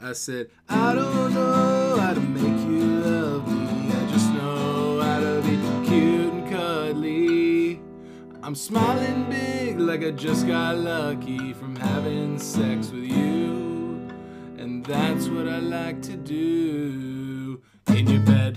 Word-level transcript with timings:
I 0.00 0.12
said, 0.12 0.48
I 0.68 0.94
don't 0.94 1.34
know 1.34 1.96
how 1.98 2.14
to 2.14 2.20
make 2.20 2.60
you 2.68 3.00
love 3.00 3.48
me. 3.48 3.90
I 3.90 4.06
just 4.12 4.32
know 4.32 5.00
how 5.00 5.18
to 5.18 5.42
be 5.42 5.56
cute 5.88 6.32
and 6.32 6.48
cuddly. 6.48 7.80
I'm 8.40 8.54
smiling 8.54 9.28
big 9.28 9.80
like 9.80 10.04
I 10.04 10.12
just 10.12 10.46
got 10.46 10.76
lucky 10.76 11.52
from 11.52 11.74
having 11.74 12.38
sex 12.38 12.90
with 12.92 13.02
you. 13.02 14.08
And 14.56 14.86
that's 14.86 15.26
what 15.26 15.48
I 15.48 15.58
like 15.58 16.00
to 16.02 16.16
do 16.16 17.60
in 17.88 18.06
your 18.06 18.20
bed. 18.20 18.56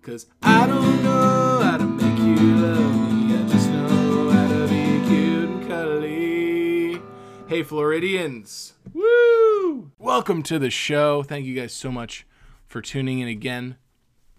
Cause 0.00 0.26
I 0.44 0.68
don't 0.68 1.02
know 1.02 1.60
how 1.60 1.76
to 1.76 1.84
make 1.86 2.18
you 2.18 2.36
love 2.36 3.12
me. 3.12 3.34
I 3.34 3.48
just 3.48 3.68
know 3.68 4.30
how 4.30 4.48
to 4.48 4.68
be 4.68 5.08
cute 5.08 5.48
and 5.48 5.66
cuddly. 5.68 7.02
Hey, 7.48 7.64
Floridians. 7.64 8.74
Welcome 10.02 10.42
to 10.44 10.58
the 10.58 10.68
show. 10.68 11.22
Thank 11.22 11.46
you 11.46 11.54
guys 11.54 11.72
so 11.72 11.92
much 11.92 12.26
for 12.66 12.82
tuning 12.82 13.20
in 13.20 13.28
again. 13.28 13.76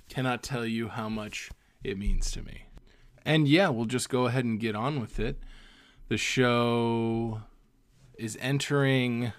Cannot 0.10 0.44
tell 0.44 0.66
you 0.66 0.90
how 0.90 1.08
much 1.08 1.52
it 1.86 1.98
means 1.98 2.32
to 2.32 2.42
me. 2.42 2.66
And 3.24 3.48
yeah, 3.48 3.70
we'll 3.70 3.86
just 3.86 4.10
go 4.10 4.26
ahead 4.26 4.44
and 4.44 4.60
get 4.60 4.76
on 4.76 5.00
with 5.00 5.22
it. 5.22 5.40
The 6.10 6.18
show 6.18 7.44
is 8.18 8.38
entering 8.42 9.32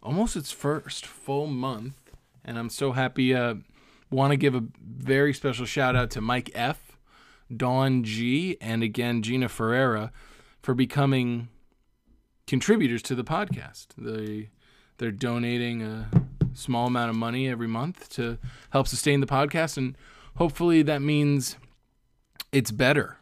almost 0.00 0.36
its 0.36 0.52
first 0.52 1.04
full 1.04 1.48
month, 1.48 2.12
and 2.44 2.60
I'm 2.60 2.70
so 2.70 2.92
happy. 2.92 3.34
Uh, 3.34 3.56
Want 4.08 4.30
to 4.30 4.36
give 4.36 4.54
a 4.54 4.62
very 4.80 5.34
special 5.34 5.66
shout 5.66 5.96
out 5.96 6.10
to 6.10 6.20
Mike 6.20 6.48
F, 6.54 6.96
Dawn 7.54 8.04
G, 8.04 8.56
and 8.60 8.84
again 8.84 9.20
Gina 9.20 9.48
Ferreira 9.48 10.12
for 10.62 10.74
becoming 10.74 11.48
contributors 12.46 13.02
to 13.02 13.16
the 13.16 13.24
podcast. 13.24 13.88
They 13.98 14.50
they're 14.98 15.10
donating 15.10 15.82
a 15.82 16.08
small 16.54 16.86
amount 16.86 17.10
of 17.10 17.16
money 17.16 17.48
every 17.48 17.68
month 17.68 18.08
to 18.10 18.38
help 18.70 18.88
sustain 18.88 19.20
the 19.20 19.26
podcast, 19.26 19.76
and 19.76 19.96
hopefully 20.36 20.82
that 20.82 21.02
means 21.02 21.56
it's 22.52 22.70
better. 22.70 23.18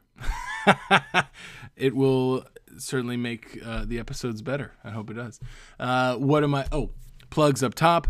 it 1.77 1.95
will 1.95 2.45
certainly 2.79 3.17
make 3.17 3.59
uh, 3.65 3.85
the 3.85 3.99
episodes 3.99 4.43
better. 4.43 4.73
I 4.85 4.91
hope 4.91 5.11
it 5.11 5.15
does. 5.15 5.41
Uh, 5.79 6.17
what 6.17 6.45
am 6.45 6.55
I? 6.55 6.67
Oh, 6.73 6.91
plugs 7.31 7.63
up 7.63 7.75
top. 7.75 8.09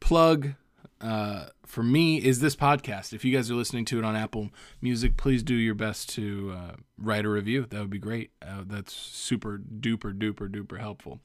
Plug 0.00 0.54
uh, 1.00 1.46
for 1.66 1.82
me 1.82 2.18
is 2.18 2.40
this 2.40 2.56
podcast. 2.56 3.12
If 3.12 3.24
you 3.24 3.34
guys 3.34 3.50
are 3.50 3.54
listening 3.54 3.84
to 3.86 3.98
it 3.98 4.04
on 4.04 4.16
Apple 4.16 4.50
Music, 4.80 5.16
please 5.16 5.42
do 5.42 5.54
your 5.54 5.74
best 5.74 6.10
to 6.10 6.54
uh, 6.56 6.72
write 6.98 7.24
a 7.24 7.28
review. 7.28 7.66
That 7.68 7.80
would 7.80 7.90
be 7.90 7.98
great. 7.98 8.30
Uh, 8.40 8.62
that's 8.66 8.92
super 8.92 9.58
duper 9.58 10.16
duper 10.16 10.48
duper 10.48 10.78
helpful. 10.80 11.20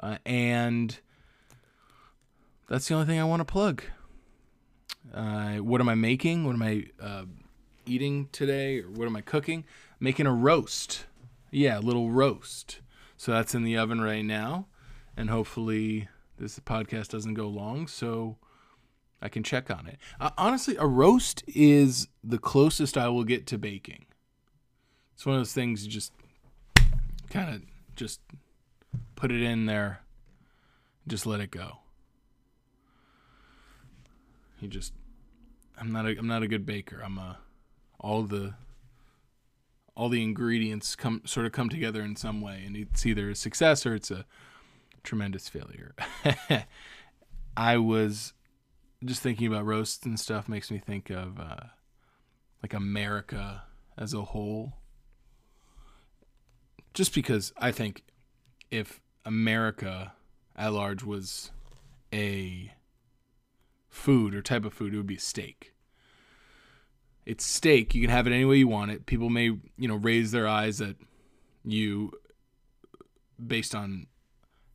Uh, 0.00 0.16
and 0.24 0.98
that's 2.68 2.88
the 2.88 2.94
only 2.94 3.06
thing 3.06 3.20
I 3.20 3.24
want 3.24 3.40
to 3.40 3.44
plug. 3.44 3.82
Uh, 5.12 5.56
what 5.56 5.80
am 5.80 5.88
I 5.88 5.94
making? 5.94 6.44
What 6.44 6.54
am 6.54 6.62
I 6.62 6.84
uh, 7.00 7.24
eating 7.86 8.28
today? 8.32 8.80
Or 8.80 8.90
what 8.90 9.06
am 9.06 9.16
I 9.16 9.20
cooking? 9.20 9.64
Making 9.98 10.26
a 10.26 10.32
roast. 10.32 11.06
Yeah, 11.50 11.78
a 11.78 11.80
little 11.80 12.10
roast. 12.10 12.80
So 13.16 13.32
that's 13.32 13.54
in 13.54 13.64
the 13.64 13.76
oven 13.76 14.00
right 14.00 14.24
now. 14.24 14.66
And 15.16 15.28
hopefully 15.28 16.08
this 16.38 16.58
podcast 16.60 17.08
doesn't 17.08 17.34
go 17.34 17.48
long. 17.48 17.86
So 17.86 18.38
I 19.20 19.28
can 19.28 19.42
check 19.42 19.70
on 19.70 19.86
it. 19.86 19.98
Uh, 20.18 20.30
honestly, 20.38 20.76
a 20.78 20.86
roast 20.86 21.42
is 21.46 22.08
the 22.24 22.38
closest 22.38 22.96
I 22.96 23.08
will 23.08 23.24
get 23.24 23.46
to 23.48 23.58
baking. 23.58 24.06
It's 25.14 25.26
one 25.26 25.34
of 25.34 25.40
those 25.40 25.52
things 25.52 25.84
you 25.84 25.90
just 25.90 26.12
kind 27.28 27.54
of 27.54 27.62
just 27.96 28.20
put 29.20 29.30
it 29.30 29.42
in 29.42 29.66
there, 29.66 30.00
just 31.06 31.26
let 31.26 31.40
it 31.40 31.50
go. 31.50 31.80
You 34.60 34.68
just 34.68 34.94
I'm 35.78 35.92
not 35.92 36.06
a 36.06 36.18
I'm 36.18 36.26
not 36.26 36.42
a 36.42 36.48
good 36.48 36.64
baker. 36.64 37.02
I'm 37.04 37.18
a 37.18 37.38
all 37.98 38.22
the 38.22 38.54
all 39.94 40.08
the 40.08 40.22
ingredients 40.22 40.96
come 40.96 41.20
sort 41.26 41.44
of 41.44 41.52
come 41.52 41.68
together 41.68 42.02
in 42.02 42.16
some 42.16 42.40
way 42.40 42.62
and 42.64 42.74
it's 42.74 43.04
either 43.04 43.28
a 43.28 43.34
success 43.34 43.84
or 43.84 43.94
it's 43.94 44.10
a 44.10 44.24
tremendous 45.02 45.50
failure. 45.50 45.94
I 47.56 47.76
was 47.76 48.32
just 49.04 49.22
thinking 49.22 49.46
about 49.46 49.66
roasts 49.66 50.06
and 50.06 50.18
stuff 50.18 50.48
makes 50.48 50.70
me 50.70 50.78
think 50.78 51.10
of 51.10 51.38
uh, 51.38 51.64
like 52.62 52.72
America 52.72 53.64
as 53.98 54.14
a 54.14 54.22
whole. 54.22 54.72
Just 56.94 57.14
because 57.14 57.52
I 57.58 57.70
think 57.70 58.02
if 58.70 59.00
America 59.24 60.12
at 60.56 60.72
large 60.72 61.02
was 61.02 61.50
a 62.12 62.72
food 63.88 64.34
or 64.34 64.42
type 64.42 64.64
of 64.64 64.72
food, 64.72 64.94
it 64.94 64.96
would 64.96 65.06
be 65.06 65.16
steak. 65.16 65.74
It's 67.26 67.44
steak. 67.44 67.94
You 67.94 68.00
can 68.00 68.10
have 68.10 68.26
it 68.26 68.32
any 68.32 68.44
way 68.44 68.56
you 68.56 68.68
want 68.68 68.90
it. 68.90 69.06
People 69.06 69.30
may, 69.30 69.44
you 69.44 69.88
know, 69.88 69.96
raise 69.96 70.32
their 70.32 70.48
eyes 70.48 70.80
at 70.80 70.96
you 71.64 72.12
based 73.44 73.74
on 73.74 74.06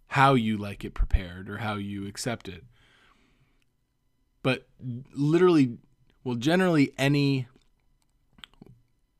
how 0.07 0.33
you 0.33 0.57
like 0.57 0.85
it 0.85 0.93
prepared 0.93 1.49
or 1.49 1.57
how 1.57 1.75
you 1.75 2.07
accept 2.07 2.47
it 2.47 2.63
but 4.45 4.67
literally, 5.15 5.79
well, 6.23 6.35
generally 6.35 6.93
any 6.99 7.47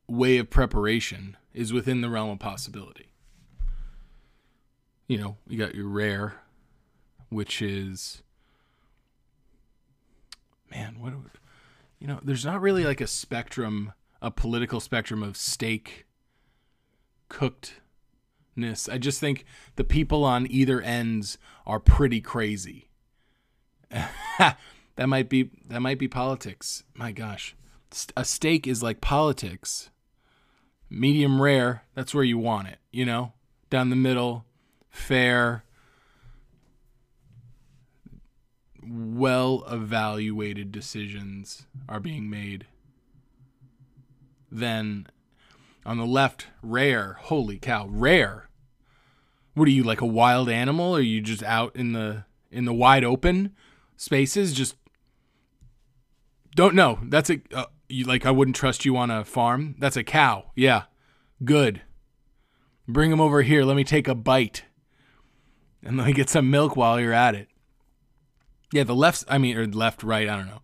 way 0.08 0.38
of 0.38 0.52
preparation 0.52 1.36
is 1.52 1.74
within 1.74 2.02
the 2.02 2.12
realm 2.12 2.30
of 2.30 2.38
possibility. 2.38 3.08
You 5.08 5.18
know, 5.18 5.38
you 5.48 5.58
got 5.58 5.76
your 5.76 5.88
rare, 5.88 6.42
which 7.30 7.62
is, 7.62 8.24
man, 10.72 11.00
what, 11.00 11.14
you 12.00 12.08
know, 12.08 12.20
there's 12.24 12.46
not 12.46 12.62
really 12.62 12.84
like 12.84 13.02
a 13.02 13.08
spectrum, 13.08 13.94
a 14.22 14.32
political 14.32 14.80
spectrum 14.80 15.22
of 15.22 15.38
steak 15.38 16.06
cookedness. 17.30 18.90
I 18.90 18.98
just 18.98 19.20
think 19.20 19.46
the 19.76 19.84
people 19.84 20.24
on 20.24 20.48
either 20.50 20.82
ends 20.82 21.38
are 21.66 21.80
pretty 21.80 22.22
crazy. 22.22 22.90
That 24.96 25.10
might 25.10 25.30
be 25.30 25.50
that 25.68 25.82
might 25.82 26.00
be 26.00 26.08
politics. 26.08 26.84
My 26.94 27.12
gosh. 27.12 27.56
A 28.18 28.26
steak 28.26 28.68
is 28.68 28.84
like 28.84 29.02
politics. 29.02 29.90
Medium 30.90 31.42
rare, 31.42 31.84
that's 31.94 32.14
where 32.14 32.24
you 32.24 32.38
want 32.38 32.68
it, 32.68 32.80
you 32.92 33.06
know? 33.06 33.34
Down 33.70 33.90
the 33.90 33.96
middle, 33.96 34.46
fair, 34.96 35.64
well 38.84 39.64
evaluated 39.70 40.72
decisions 40.72 41.66
are 41.90 42.00
being 42.00 42.30
made. 42.30 42.68
Then 44.52 45.08
on 45.86 45.98
the 45.98 46.06
left, 46.06 46.48
rare. 46.62 47.18
Holy 47.22 47.58
cow, 47.58 47.88
rare. 47.90 48.50
What 49.54 49.68
are 49.68 49.72
you 49.72 49.84
like 49.84 50.02
a 50.02 50.06
wild 50.06 50.50
animal? 50.50 50.96
Are 50.96 51.02
you 51.02 51.22
just 51.22 51.44
out 51.44 51.76
in 51.76 51.94
the 51.94 52.26
in 52.52 52.66
the 52.66 52.74
wide 52.74 53.04
open 53.04 53.54
spaces 53.98 54.54
just 54.54 54.76
don't 56.56 56.76
know. 56.76 57.00
That's 57.04 57.30
a 57.30 57.42
uh, 57.54 57.66
you 57.90 58.06
like 58.06 58.26
I 58.26 58.32
wouldn't 58.32 58.56
trust 58.56 58.86
you 58.86 58.96
on 58.98 59.12
a 59.12 59.26
farm. 59.26 59.76
That's 59.78 59.98
a 59.98 60.04
cow. 60.04 60.52
Yeah. 60.56 60.84
Good. 61.44 61.82
Bring 62.88 63.12
him 63.12 63.20
over 63.20 63.42
here. 63.42 63.66
Let 63.66 63.76
me 63.76 63.84
take 63.84 64.08
a 64.08 64.16
bite. 64.16 64.64
And 65.86 65.98
me 66.06 66.12
get 66.12 66.30
some 66.30 66.50
milk 66.50 66.76
while 66.76 67.00
you're 67.00 67.14
at 67.14 67.36
it. 67.36 67.48
Yeah, 68.74 68.84
the 68.84 68.96
left 68.96 69.24
I 69.30 69.38
mean 69.38 69.56
or 69.56 69.68
left 69.68 70.04
right, 70.04 70.28
I 70.28 70.36
don't 70.36 70.48
know. 70.48 70.62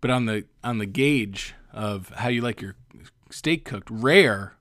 But 0.00 0.10
on 0.10 0.26
the 0.26 0.44
on 0.62 0.78
the 0.78 0.86
gauge 0.86 1.54
of 1.72 2.10
how 2.10 2.28
you 2.28 2.40
like 2.40 2.62
your 2.62 2.76
steak 3.30 3.64
cooked, 3.64 3.90
rare 3.90 4.54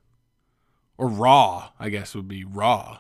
or 0.98 1.08
raw, 1.08 1.70
I 1.80 1.90
guess 1.90 2.16
would 2.16 2.28
be 2.28 2.44
raw. 2.44 3.00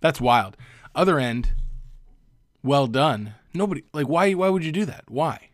That's 0.00 0.20
wild. 0.20 0.56
Other 0.94 1.18
end, 1.18 1.52
well 2.62 2.86
done. 2.86 3.34
Nobody 3.54 3.84
like 3.92 4.08
why 4.08 4.32
why 4.32 4.48
would 4.48 4.64
you 4.64 4.72
do 4.72 4.84
that? 4.84 5.04
Why? 5.08 5.50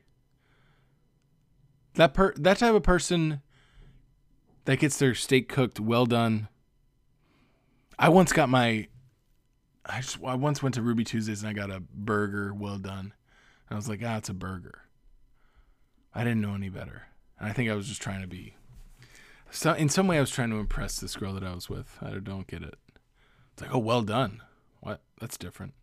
That 1.95 2.15
per 2.15 2.33
that 2.37 2.59
type 2.59 2.75
of 2.75 2.83
person 2.83 3.43
that 4.65 4.79
gets 4.79 4.99
their 4.99 5.15
steak 5.15 5.49
cooked 5.49 5.79
well 5.79 6.07
done. 6.07 6.49
I 7.99 8.09
once 8.09 8.33
got 8.33 8.49
my 8.49 8.89
I 9.89 10.01
just 10.01 10.19
I 10.25 10.35
once 10.35 10.63
went 10.63 10.75
to 10.75 10.83
Ruby 10.83 11.05
Tuesdays 11.05 11.43
and 11.43 11.51
I 11.51 11.53
got 11.53 11.71
a 11.71 11.81
burger 11.81 12.53
well 12.53 12.79
done. 12.79 13.13
And 13.69 13.73
I 13.73 13.75
was 13.77 13.89
like, 13.89 14.01
ah, 14.05 14.17
it's 14.17 14.29
a 14.29 14.35
burger. 14.35 14.83
I 16.15 16.25
didn't 16.25 16.41
know 16.41 16.55
any 16.55 16.69
better. 16.69 17.03
And 17.39 17.49
I 17.49 17.53
think 17.53 17.71
I 17.71 17.75
was 17.75 17.89
just 17.89 18.03
trying 18.03 18.23
to 18.23 18.27
be 18.27 18.57
so 19.51 19.73
in 19.73 19.89
some 19.89 20.09
way 20.09 20.19
I 20.19 20.21
was 20.21 20.31
trying 20.31 20.51
to 20.51 20.57
impress 20.57 20.99
this 20.99 21.17
girl 21.17 21.33
that 21.35 21.45
I 21.45 21.55
was 21.55 21.69
with. 21.69 21.99
I 22.03 22.11
don't 22.19 22.47
get 22.47 22.63
it. 22.63 22.75
It's 23.53 23.63
like, 23.63 23.75
oh 23.75 23.79
well 23.79 24.03
done. 24.03 24.43
What? 24.81 25.01
That's 25.21 25.39
different. 25.39 25.75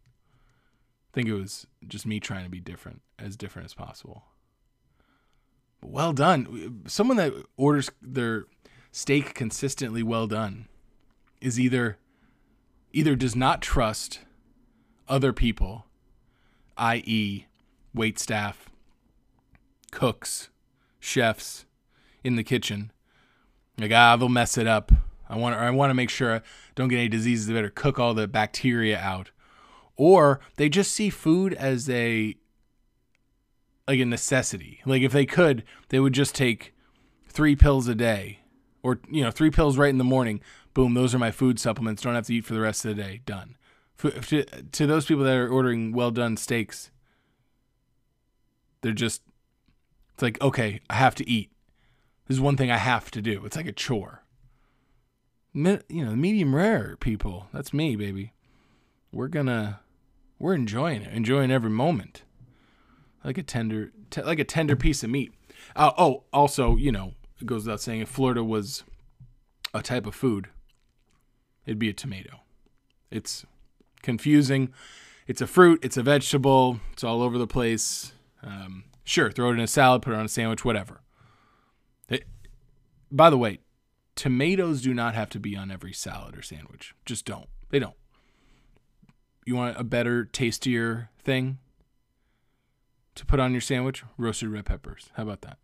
I 1.12 1.14
think 1.14 1.28
it 1.28 1.34
was 1.34 1.68
just 1.88 2.06
me 2.06 2.20
trying 2.20 2.44
to 2.44 2.50
be 2.50 2.60
different, 2.60 3.02
as 3.20 3.38
different 3.38 3.66
as 3.66 3.74
possible 3.74 4.24
well 5.84 6.14
done. 6.14 6.84
Someone 6.88 7.18
that 7.18 7.34
orders 7.58 7.92
their 8.02 8.46
steak 8.92 9.34
consistently 9.34 10.04
well 10.04 10.28
done 10.28 10.68
is 11.42 11.60
either 11.60 11.98
either 12.94 13.16
does 13.16 13.36
not 13.36 13.62
trust 13.62 14.20
other 15.10 15.34
people 15.34 15.86
i.e., 16.78 17.46
wait 17.94 18.20
staff, 18.20 18.70
cooks, 19.92 20.50
chefs 21.00 21.66
in 22.24 22.36
the 22.36 22.44
kitchen. 22.44 22.92
Like 23.78 23.92
ah, 23.92 24.16
they'll 24.16 24.30
mess 24.30 24.58
it 24.58 24.68
up. 24.68 24.92
I 25.30 25.38
want 25.38 25.56
I 25.56 25.70
want 25.72 25.90
to 25.90 25.96
make 25.96 26.10
sure 26.10 26.36
I 26.36 26.42
don't 26.76 26.90
get 26.90 26.98
any 26.98 27.10
diseases. 27.10 27.48
They 27.48 27.54
better 27.54 27.70
cook 27.70 28.00
all 28.00 28.14
the 28.14 28.28
bacteria 28.28 29.00
out, 29.00 29.32
or 29.96 30.40
they 30.58 30.70
just 30.70 30.92
see 30.92 31.10
food 31.10 31.54
as 31.54 31.90
a 31.90 32.36
like 33.88 34.00
a 34.00 34.06
necessity. 34.06 34.82
Like 34.86 35.02
if 35.02 35.12
they 35.12 35.26
could, 35.26 35.64
they 35.90 36.00
would 36.00 36.14
just 36.14 36.36
take 36.36 36.74
three 37.28 37.56
pills 37.56 37.88
a 37.88 37.96
day, 37.96 38.40
or 38.84 39.00
you 39.10 39.24
know, 39.24 39.32
three 39.32 39.50
pills 39.50 39.78
right 39.78 39.90
in 39.90 39.98
the 39.98 40.04
morning. 40.04 40.40
Boom, 40.74 40.94
those 40.94 41.14
are 41.14 41.20
my 41.20 41.32
food 41.32 41.60
supplements. 41.60 42.02
Don't 42.02 42.16
have 42.16 42.28
to 42.28 42.36
eat 42.36 42.46
for 42.46 42.54
the 42.54 42.62
rest 42.62 42.84
of 42.86 42.96
the 42.96 43.04
day. 43.04 43.22
Done. 43.26 43.56
To, 44.00 44.44
to 44.44 44.88
those 44.88 45.06
people 45.06 45.24
that 45.24 45.36
are 45.36 45.48
ordering 45.48 45.94
well 45.94 46.12
done 46.12 46.36
steaks, 46.36 46.92
they're 48.82 48.92
just 48.92 49.22
it's 50.14 50.22
like 50.22 50.42
okay, 50.42 50.82
I 50.90 50.96
have 50.96 51.16
to 51.16 51.30
eat. 51.30 51.52
This 52.28 52.38
is 52.38 52.42
one 52.42 52.58
thing 52.58 52.72
I 52.72 52.78
have 52.78 53.12
to 53.12 53.22
do. 53.22 53.46
It's 53.46 53.56
like 53.56 53.68
a 53.68 53.72
chore. 53.72 54.24
You 55.54 55.80
know, 55.90 56.16
medium 56.16 56.56
rare 56.56 56.98
people. 57.00 57.48
That's 57.54 57.74
me, 57.74 57.96
baby. 57.96 58.34
We're 59.12 59.28
gonna, 59.28 59.82
we're 60.40 60.56
enjoying 60.56 61.04
it, 61.04 61.14
enjoying 61.14 61.52
every 61.52 61.70
moment, 61.70 62.24
like 63.24 63.38
a 63.38 63.44
tender, 63.44 63.92
t- 64.10 64.24
like 64.24 64.40
a 64.40 64.44
tender 64.44 64.76
piece 64.76 65.04
of 65.04 65.12
meat. 65.12 65.32
Uh, 65.76 65.92
oh, 65.98 66.24
also, 66.34 66.76
you 66.76 66.92
know, 66.92 67.14
it 67.40 67.46
goes 67.46 67.66
without 67.66 67.82
saying, 67.82 68.02
if 68.02 68.10
Florida 68.10 68.44
was 68.44 68.84
a 69.74 69.84
type 69.84 70.08
of 70.08 70.16
food, 70.16 70.50
it'd 71.66 71.80
be 71.80 71.90
a 71.90 71.94
tomato. 71.94 72.42
It's 73.12 73.46
confusing. 74.02 74.74
It's 75.28 75.42
a 75.42 75.48
fruit. 75.48 75.80
It's 75.84 75.98
a 75.98 76.04
vegetable. 76.04 76.80
It's 76.92 77.04
all 77.04 77.22
over 77.22 77.38
the 77.38 77.48
place. 77.48 78.14
Um, 78.42 78.86
sure, 79.04 79.32
throw 79.32 79.50
it 79.50 79.54
in 79.54 79.60
a 79.60 79.68
salad, 79.68 80.02
put 80.02 80.14
it 80.14 80.18
on 80.18 80.26
a 80.26 80.30
sandwich, 80.30 80.66
whatever. 80.66 81.02
It, 82.10 82.26
by 83.12 83.30
the 83.30 83.38
way, 83.38 83.60
tomatoes 84.16 84.82
do 84.82 84.94
not 84.94 85.16
have 85.16 85.30
to 85.30 85.40
be 85.40 85.56
on 85.56 85.72
every 85.72 85.94
salad 85.94 86.38
or 86.38 86.42
sandwich. 86.42 86.94
Just 87.06 87.26
don't. 87.26 87.48
They 87.70 87.80
don't. 87.80 87.96
You 89.46 89.56
want 89.56 89.78
a 89.78 89.84
better, 89.84 90.26
tastier 90.26 91.10
thing 91.20 91.60
to 93.16 93.26
put 93.26 93.40
on 93.40 93.52
your 93.52 93.62
sandwich? 93.62 94.04
Roasted 94.18 94.50
red 94.50 94.66
peppers. 94.66 95.10
How 95.16 95.24
about 95.24 95.42
that? 95.42 95.58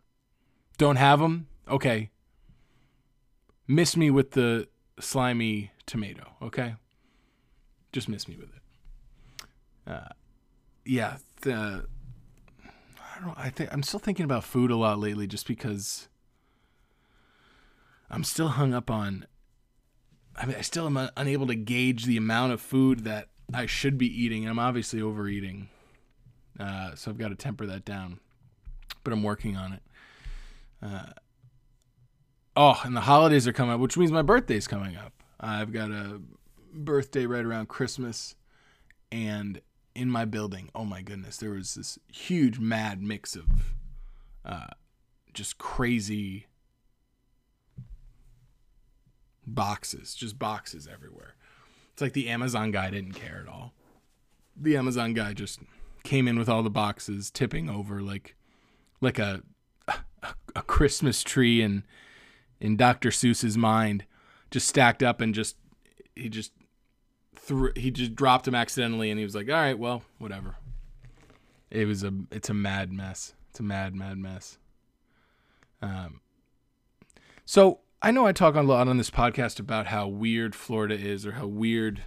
Don't 0.77 0.97
have 0.97 1.19
them? 1.19 1.47
Okay. 1.67 2.09
Miss 3.67 3.95
me 3.95 4.09
with 4.09 4.31
the 4.31 4.67
slimy 4.99 5.71
tomato, 5.89 6.33
okay? 6.41 6.75
Just 7.91 8.07
miss 8.07 8.27
me 8.27 8.37
with 8.37 8.49
it. 8.55 9.91
Uh, 9.91 10.09
yeah, 10.85 11.17
the, 11.41 11.85
I 12.63 13.25
don't. 13.25 13.37
I 13.37 13.49
think 13.49 13.73
I'm 13.73 13.83
still 13.83 13.99
thinking 13.99 14.23
about 14.23 14.43
food 14.43 14.69
a 14.69 14.75
lot 14.75 14.99
lately, 14.99 15.25
just 15.25 15.47
because 15.47 16.07
I'm 18.09 18.23
still 18.23 18.49
hung 18.49 18.73
up 18.73 18.91
on. 18.91 19.25
I 20.35 20.45
mean, 20.45 20.55
I 20.57 20.61
still 20.61 20.85
am 20.85 21.09
unable 21.17 21.47
to 21.47 21.55
gauge 21.55 22.05
the 22.05 22.15
amount 22.15 22.53
of 22.53 22.61
food 22.61 23.03
that 23.03 23.29
I 23.53 23.65
should 23.65 23.97
be 23.97 24.07
eating. 24.07 24.47
I'm 24.47 24.59
obviously 24.59 25.01
overeating, 25.01 25.69
uh, 26.59 26.95
so 26.95 27.11
I've 27.11 27.17
got 27.17 27.29
to 27.29 27.35
temper 27.35 27.65
that 27.65 27.83
down. 27.83 28.19
But 29.03 29.13
I'm 29.13 29.23
working 29.23 29.57
on 29.57 29.73
it. 29.73 29.81
Uh, 30.81 31.11
oh, 32.55 32.79
and 32.83 32.95
the 32.95 33.01
holidays 33.01 33.47
are 33.47 33.53
coming 33.53 33.73
up, 33.73 33.79
which 33.79 33.97
means 33.97 34.11
my 34.11 34.21
birthday's 34.21 34.67
coming 34.67 34.95
up. 34.95 35.13
I've 35.39 35.71
got 35.71 35.91
a 35.91 36.21
birthday 36.73 37.25
right 37.25 37.45
around 37.45 37.69
Christmas, 37.69 38.35
and 39.11 39.61
in 39.95 40.09
my 40.09 40.25
building, 40.25 40.69
oh 40.75 40.85
my 40.85 41.01
goodness, 41.01 41.37
there 41.37 41.51
was 41.51 41.75
this 41.75 41.97
huge 42.11 42.59
mad 42.59 43.01
mix 43.01 43.35
of 43.35 43.45
uh, 44.45 44.67
just 45.33 45.57
crazy 45.57 46.47
boxes, 49.45 50.13
just 50.13 50.37
boxes 50.37 50.87
everywhere. 50.91 51.35
It's 51.93 52.01
like 52.01 52.13
the 52.13 52.29
Amazon 52.29 52.71
guy 52.71 52.89
didn't 52.89 53.13
care 53.13 53.43
at 53.45 53.51
all. 53.51 53.73
The 54.55 54.77
Amazon 54.77 55.13
guy 55.13 55.33
just 55.33 55.59
came 56.03 56.27
in 56.27 56.39
with 56.39 56.49
all 56.49 56.63
the 56.63 56.69
boxes 56.69 57.29
tipping 57.29 57.69
over 57.69 58.01
like 58.01 58.35
like 59.01 59.19
a 59.19 59.43
a, 59.87 59.95
a 60.55 60.61
Christmas 60.61 61.23
tree 61.23 61.61
in 61.61 61.85
in 62.59 62.75
Dr. 62.75 63.09
Seuss's 63.09 63.57
mind, 63.57 64.05
just 64.51 64.67
stacked 64.67 65.03
up 65.03 65.21
and 65.21 65.33
just 65.33 65.55
he 66.15 66.29
just 66.29 66.51
threw 67.35 67.71
he 67.75 67.91
just 67.91 68.15
dropped 68.15 68.47
him 68.47 68.55
accidentally 68.55 69.09
and 69.09 69.19
he 69.19 69.25
was 69.25 69.35
like, 69.35 69.49
"All 69.49 69.55
right, 69.55 69.77
well, 69.77 70.03
whatever." 70.17 70.55
It 71.71 71.85
was 71.85 72.03
a 72.03 72.13
it's 72.31 72.49
a 72.49 72.53
mad 72.53 72.91
mess. 72.91 73.33
It's 73.49 73.59
a 73.59 73.63
mad 73.63 73.95
mad 73.95 74.17
mess. 74.17 74.57
Um 75.81 76.21
so 77.45 77.79
I 78.01 78.11
know 78.11 78.25
I 78.25 78.31
talk 78.31 78.55
a 78.55 78.61
lot 78.61 78.87
on 78.87 78.97
this 78.97 79.09
podcast 79.09 79.59
about 79.59 79.87
how 79.87 80.07
weird 80.07 80.55
Florida 80.55 80.95
is 80.95 81.25
or 81.25 81.33
how 81.33 81.47
weird 81.47 82.03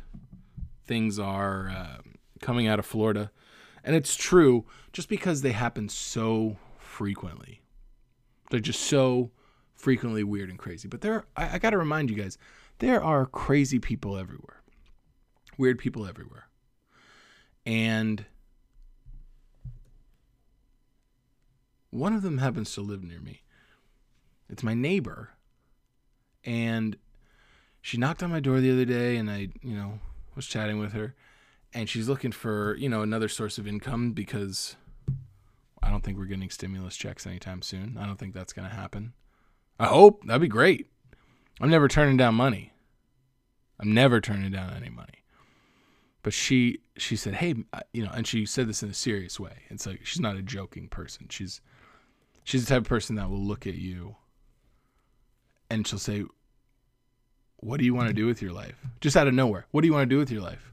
things 0.87 1.19
are 1.19 1.69
uh, 1.69 1.99
coming 2.41 2.67
out 2.67 2.79
of 2.79 2.87
Florida. 2.87 3.31
And 3.85 3.95
it's 3.95 4.17
true 4.17 4.65
just 4.95 5.11
because 5.11 5.43
they 5.43 5.53
happen 5.53 5.91
so 5.91 6.57
frequently. 6.79 7.61
They're 8.51 8.61
just 8.61 8.81
so 8.81 9.33
frequently 9.83 10.23
weird 10.23 10.49
and 10.49 10.61
crazy. 10.61 10.87
But 10.87 11.01
there, 11.01 11.25
I, 11.37 11.57
I 11.57 11.59
got 11.59 11.71
to 11.71 11.79
remind 11.79 12.09
you 12.09 12.17
guys, 12.17 12.39
there 12.79 13.03
are 13.03 13.27
crazy 13.27 13.81
people 13.81 14.17
everywhere, 14.17 14.63
weird 15.59 15.79
people 15.79 16.07
everywhere. 16.07 16.47
And 17.67 18.25
one 21.91 22.15
of 22.15 22.23
them 22.23 22.39
happens 22.39 22.73
to 22.75 22.81
live 22.81 23.03
near 23.03 23.21
me. 23.21 23.43
It's 24.49 24.63
my 24.63 24.75
neighbor 24.75 25.31
and 26.45 26.97
she 27.81 27.97
knocked 27.97 28.23
on 28.23 28.31
my 28.31 28.41
door 28.41 28.61
the 28.61 28.73
other 28.73 28.85
day 28.85 29.17
and 29.17 29.29
I, 29.29 29.49
you 29.63 29.75
know, 29.75 29.99
was 30.37 30.47
chatting 30.47 30.79
with 30.79 30.93
her 30.93 31.15
and 31.75 31.89
she's 31.89 32.09
looking 32.09 32.33
for, 32.33 32.77
you 32.77 32.89
know, 32.89 33.03
another 33.03 33.29
source 33.29 33.59
of 33.59 33.67
income 33.67 34.13
because 34.13 34.77
I 35.83 35.91
don't 35.91 36.05
think 36.05 36.19
we're 36.19 36.27
getting 36.27 36.51
stimulus 36.51 36.97
checks 36.97 37.27
anytime 37.27 37.63
soon. 37.63 37.97
I 37.99 38.07
don't 38.07 38.19
think 38.19 38.35
that's 38.35 38.53
going 38.53 38.69
to 38.69 38.75
happen. 38.75 39.15
I 39.79 39.87
hope 39.87 40.25
that'd 40.27 40.41
be 40.41 40.49
great. 40.49 40.89
I'm 41.61 41.71
never 41.71 41.89
turning 41.89 42.17
down 42.17 42.35
money. 42.35 42.73
I'm 43.81 43.93
never 43.93 44.21
turning 44.21 44.53
down 44.53 44.75
any 44.75 44.91
money. 44.91 45.25
But 46.23 46.33
she 46.33 46.81
she 46.97 47.17
said, 47.17 47.35
"Hey, 47.35 47.55
you 47.93 48.05
know," 48.05 48.13
and 48.15 48.27
she 48.27 48.47
said 48.47 48.69
this 48.69 48.83
in 48.83 48.91
a 48.91 48.95
serious 48.95 49.41
way. 49.41 49.63
It's 49.71 49.87
like 49.87 50.05
she's 50.05 50.21
not 50.21 50.37
a 50.37 50.43
joking 50.43 50.89
person. 50.89 51.27
She's 51.31 51.61
she's 52.45 52.65
the 52.65 52.69
type 52.69 52.83
of 52.83 52.89
person 52.89 53.17
that 53.17 53.29
will 53.29 53.43
look 53.43 53.67
at 53.67 53.75
you 53.75 54.17
and 55.73 55.89
she'll 55.89 55.99
say, 55.99 56.25
What 57.57 57.79
do 57.79 57.87
you 57.87 57.95
want 57.95 58.09
to 58.09 58.15
do 58.15 58.27
with 58.27 58.43
your 58.43 58.53
life? 58.53 58.77
Just 59.01 59.17
out 59.17 59.27
of 59.27 59.33
nowhere. 59.33 59.65
What 59.71 59.81
do 59.81 59.87
you 59.87 59.95
want 59.95 60.03
to 60.03 60.15
do 60.15 60.19
with 60.19 60.31
your 60.31 60.43
life? 60.43 60.71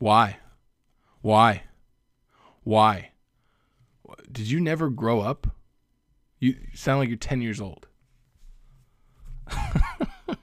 Why? 0.00 0.38
Why? 1.22 1.62
Why? 2.64 3.10
Did 4.30 4.50
you 4.50 4.58
never 4.58 4.90
grow 4.90 5.20
up? 5.20 5.46
You 6.40 6.56
sound 6.74 6.98
like 6.98 7.08
you're 7.08 7.16
10 7.16 7.40
years 7.40 7.60
old. 7.60 7.85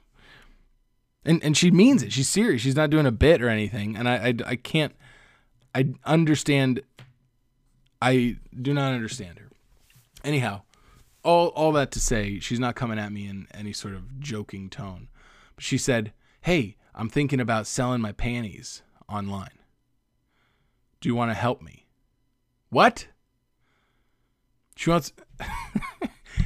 and 1.24 1.42
and 1.42 1.56
she 1.56 1.70
means 1.70 2.02
it. 2.02 2.12
She's 2.12 2.28
serious. 2.28 2.62
She's 2.62 2.76
not 2.76 2.90
doing 2.90 3.06
a 3.06 3.12
bit 3.12 3.42
or 3.42 3.48
anything. 3.48 3.96
And 3.96 4.08
I, 4.08 4.28
I, 4.28 4.34
I 4.46 4.56
can't 4.56 4.94
I 5.74 5.94
understand 6.04 6.82
I 8.00 8.36
do 8.60 8.72
not 8.72 8.92
understand 8.92 9.38
her. 9.38 9.48
Anyhow, 10.22 10.62
all 11.22 11.48
all 11.48 11.72
that 11.72 11.90
to 11.92 12.00
say, 12.00 12.38
she's 12.38 12.60
not 12.60 12.76
coming 12.76 12.98
at 12.98 13.12
me 13.12 13.26
in 13.26 13.46
any 13.52 13.72
sort 13.72 13.94
of 13.94 14.20
joking 14.20 14.70
tone. 14.70 15.08
But 15.54 15.64
she 15.64 15.78
said, 15.78 16.12
"Hey, 16.42 16.76
I'm 16.94 17.08
thinking 17.08 17.40
about 17.40 17.66
selling 17.66 18.00
my 18.00 18.12
panties 18.12 18.82
online. 19.08 19.58
Do 21.00 21.08
you 21.08 21.14
want 21.14 21.30
to 21.30 21.34
help 21.34 21.62
me?" 21.62 21.86
What? 22.70 23.08
She 24.76 24.90
wants 24.90 25.12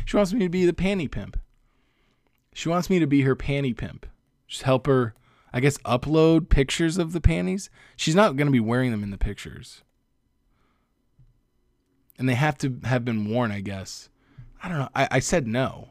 She 0.05 0.17
wants 0.17 0.33
me 0.33 0.41
to 0.41 0.49
be 0.49 0.65
the 0.65 0.73
panty 0.73 1.11
pimp. 1.11 1.38
She 2.59 2.69
wants 2.69 2.91
me 2.91 2.99
to 2.99 3.07
be 3.07 3.23
her 3.23 3.37
panty 3.37 3.73
pimp. 3.73 4.05
Just 4.49 4.63
help 4.63 4.89
her, 4.89 5.15
I 5.53 5.61
guess, 5.61 5.79
upload 5.85 6.49
pictures 6.49 6.99
of 6.99 7.13
the 7.13 7.21
panties. 7.21 7.71
She's 7.95 8.17
not 8.17 8.35
going 8.35 8.49
to 8.49 8.53
be 8.53 8.59
wearing 8.59 8.91
them 8.91 9.05
in 9.05 9.13
the 9.13 9.17
pictures. 9.17 9.85
And 12.19 12.29
they 12.29 12.35
have 12.35 12.59
to 12.59 12.81
have 12.83 13.05
been 13.05 13.31
worn, 13.31 13.53
I 13.53 13.61
guess. 13.61 14.09
I 14.61 14.69
don't 14.69 14.79
know. 14.79 14.89
I, 14.93 15.07
I 15.09 15.19
said 15.21 15.47
no. 15.47 15.91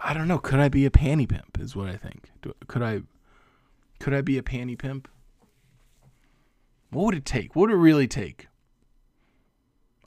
I 0.00 0.14
don't 0.14 0.28
know. 0.28 0.38
Could 0.38 0.60
I 0.60 0.68
be 0.68 0.86
a 0.86 0.90
panty 0.90 1.28
pimp? 1.28 1.58
Is 1.58 1.74
what 1.74 1.88
I 1.88 1.96
think. 1.96 2.30
Do, 2.40 2.54
could 2.68 2.82
I? 2.82 3.02
Could 3.98 4.14
I 4.14 4.20
be 4.20 4.38
a 4.38 4.42
panty 4.42 4.78
pimp? 4.78 5.08
What 6.90 7.06
would 7.06 7.16
it 7.16 7.24
take? 7.24 7.56
What 7.56 7.62
would 7.62 7.74
it 7.74 7.78
really 7.78 8.06
take? 8.06 8.46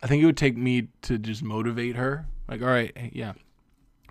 I 0.01 0.07
think 0.07 0.23
it 0.23 0.25
would 0.25 0.37
take 0.37 0.55
me 0.55 0.87
to 1.01 1.17
just 1.17 1.43
motivate 1.43 1.97
her. 1.97 2.27
Like, 2.47 2.61
all 2.61 2.69
right, 2.69 2.95
yeah, 3.11 3.33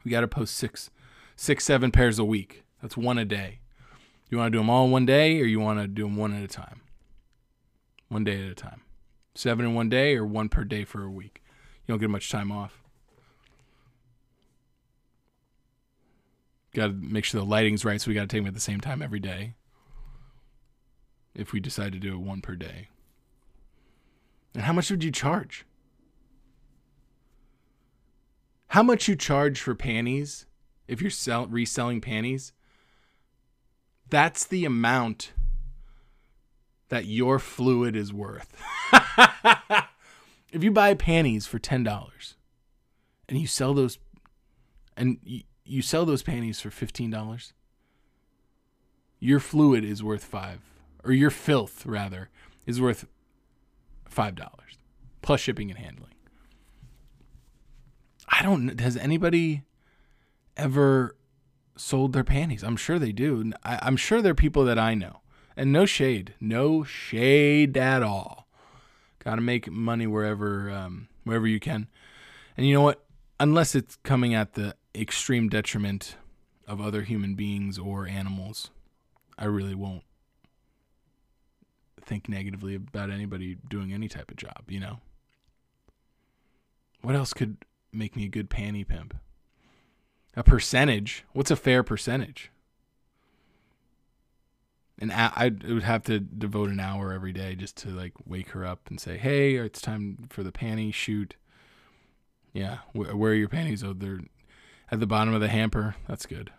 we 0.04 0.11
got 0.11 0.20
to 0.20 0.28
post 0.28 0.54
six, 0.54 0.90
six, 1.37 1.64
seven 1.64 1.90
pairs 1.90 2.18
a 2.18 2.25
week. 2.25 2.64
That's 2.82 2.96
one 2.96 3.18
a 3.18 3.25
day. 3.25 3.61
You 4.30 4.38
want 4.38 4.52
to 4.52 4.56
do 4.56 4.58
them 4.58 4.70
all 4.70 4.87
in 4.87 4.90
one 4.90 5.06
day, 5.06 5.40
or 5.40 5.44
you 5.44 5.61
want 5.61 5.80
to 5.80 5.88
do 5.88 6.04
them 6.04 6.16
one 6.16 6.34
at 6.34 6.42
a 6.42 6.49
time? 6.49 6.80
one 8.14 8.25
day 8.25 8.44
at 8.44 8.50
a 8.50 8.54
time. 8.54 8.82
Seven 9.34 9.66
in 9.66 9.75
one 9.75 9.88
day 9.88 10.14
or 10.14 10.25
one 10.25 10.49
per 10.49 10.64
day 10.64 10.84
for 10.84 11.02
a 11.02 11.11
week. 11.11 11.42
You 11.84 11.92
don't 11.92 12.00
get 12.00 12.11
much 12.11 12.30
time 12.30 12.52
off. 12.52 12.82
Got 16.73 16.87
to 16.87 16.92
make 16.92 17.25
sure 17.25 17.40
the 17.40 17.46
lighting's 17.46 17.84
right, 17.84 18.00
so 18.00 18.08
we 18.08 18.14
got 18.14 18.23
to 18.23 18.26
take 18.28 18.40
them 18.40 18.46
at 18.49 18.54
the 18.54 18.61
same 18.61 18.80
time 18.80 19.02
every 19.02 19.20
day. 19.20 19.54
If 21.34 21.52
we 21.52 21.61
decide 21.61 21.92
to 21.92 21.99
do 21.99 22.14
it 22.14 22.20
one 22.20 22.40
per 22.40 22.54
day. 22.54 22.88
And 24.54 24.62
how 24.62 24.73
much 24.73 24.90
would 24.90 25.02
you 25.02 25.11
charge? 25.11 25.66
How 28.75 28.83
much 28.83 29.07
you 29.07 29.14
charge 29.14 29.61
for 29.61 29.76
panties 29.76 30.47
if 30.88 31.00
you're 31.00 31.09
sell- 31.09 31.47
reselling 31.47 32.00
panties? 32.00 32.52
That's 34.11 34.45
the 34.45 34.64
amount 34.64 35.33
that 36.88 37.04
your 37.04 37.38
fluid 37.38 37.95
is 37.95 38.12
worth. 38.12 38.52
if 40.52 40.64
you 40.64 40.73
buy 40.73 40.93
panties 40.95 41.47
for 41.47 41.61
$10 41.61 42.35
and 43.28 43.38
you 43.38 43.47
sell 43.47 43.75
those 43.75 44.00
and 44.97 45.19
you, 45.23 45.43
you 45.64 45.81
sell 45.81 46.04
those 46.04 46.25
panties 46.25 46.61
for 46.61 46.71
$15, 46.71 47.52
your 49.21 49.38
fluid 49.38 49.85
is 49.85 50.02
worth 50.02 50.25
5 50.25 50.59
or 51.04 51.12
your 51.12 51.31
filth 51.31 51.87
rather 51.87 52.28
is 52.66 52.81
worth 52.81 53.07
$5 54.11 54.49
plus 55.23 55.38
shipping 55.38 55.71
and 55.71 55.78
handling. 55.78 56.13
I 58.36 58.42
don't 58.42 58.80
has 58.80 58.96
anybody 58.96 59.62
ever 60.56 61.16
sold 61.76 62.12
their 62.12 62.24
panties? 62.24 62.64
I'm 62.64 62.76
sure 62.76 62.98
they 62.98 63.12
do. 63.12 63.52
I, 63.62 63.78
I'm 63.82 63.96
sure 63.96 64.20
there 64.20 64.32
are 64.32 64.34
people 64.34 64.64
that 64.64 64.78
I 64.78 64.94
know. 64.94 65.20
And 65.56 65.72
no 65.72 65.86
shade, 65.86 66.34
no 66.40 66.82
shade 66.82 67.76
at 67.76 68.02
all. 68.02 68.48
Got 69.20 69.36
to 69.36 69.40
make 69.40 69.70
money 69.70 70.08
wherever 70.08 70.68
um, 70.70 71.08
wherever 71.22 71.46
you 71.46 71.60
can. 71.60 71.86
And 72.56 72.66
you 72.66 72.74
know 72.74 72.80
what? 72.80 73.04
Unless 73.38 73.74
it's 73.74 73.96
coming 74.02 74.34
at 74.34 74.54
the 74.54 74.74
extreme 74.94 75.48
detriment 75.48 76.16
of 76.66 76.80
other 76.80 77.02
human 77.02 77.34
beings 77.34 77.78
or 77.78 78.06
animals, 78.06 78.70
I 79.38 79.44
really 79.44 79.74
won't 79.74 80.04
think 82.00 82.28
negatively 82.28 82.74
about 82.74 83.10
anybody 83.10 83.56
doing 83.68 83.92
any 83.92 84.08
type 84.08 84.30
of 84.30 84.36
job, 84.36 84.64
you 84.68 84.80
know? 84.80 85.00
What 87.00 87.14
else 87.14 87.32
could 87.32 87.56
make 87.94 88.16
me 88.16 88.24
a 88.24 88.28
good 88.28 88.50
panty 88.50 88.86
pimp? 88.86 89.16
A 90.36 90.42
percentage? 90.42 91.24
What's 91.32 91.50
a 91.50 91.56
fair 91.56 91.82
percentage? 91.82 92.50
And 94.98 95.12
I 95.12 95.52
would 95.66 95.82
have 95.82 96.04
to 96.04 96.20
devote 96.20 96.70
an 96.70 96.78
hour 96.78 97.12
every 97.12 97.32
day 97.32 97.56
just 97.56 97.76
to 97.78 97.88
like 97.88 98.12
wake 98.24 98.50
her 98.50 98.64
up 98.64 98.88
and 98.88 99.00
say, 99.00 99.18
"Hey, 99.18 99.56
it's 99.56 99.80
time 99.80 100.28
for 100.30 100.42
the 100.42 100.52
panty 100.52 100.94
shoot." 100.94 101.34
Yeah, 102.52 102.78
where, 102.92 103.10
are 103.10 103.34
your 103.34 103.48
panties? 103.48 103.82
Oh, 103.82 103.92
they're 103.92 104.20
at 104.90 105.00
the 105.00 105.06
bottom 105.06 105.34
of 105.34 105.40
the 105.40 105.48
hamper. 105.48 105.96
That's 106.06 106.26
good. 106.26 106.52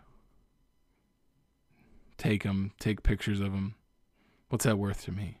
Take 2.18 2.42
them, 2.42 2.72
take 2.78 3.02
pictures 3.02 3.40
of 3.40 3.52
them. 3.52 3.74
What's 4.48 4.64
that 4.64 4.78
worth 4.78 5.04
to 5.04 5.12
me? 5.12 5.38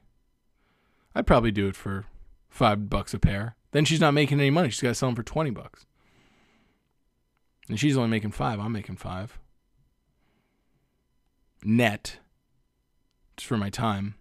I'd 1.14 1.26
probably 1.26 1.50
do 1.50 1.68
it 1.68 1.76
for 1.76 2.06
five 2.48 2.88
bucks 2.88 3.14
a 3.14 3.18
pair. 3.18 3.55
Then 3.72 3.84
she's 3.84 4.00
not 4.00 4.14
making 4.14 4.40
any 4.40 4.50
money. 4.50 4.70
She's 4.70 4.80
got 4.80 4.88
to 4.88 4.94
sell 4.94 5.08
them 5.08 5.16
for 5.16 5.22
twenty 5.22 5.50
bucks. 5.50 5.86
And 7.68 7.78
she's 7.78 7.96
only 7.96 8.10
making 8.10 8.30
five. 8.30 8.60
I'm 8.60 8.72
making 8.72 8.96
five. 8.96 9.38
Net 11.64 12.18
just 13.36 13.48
for 13.48 13.56
my 13.56 13.70
time. 13.70 14.14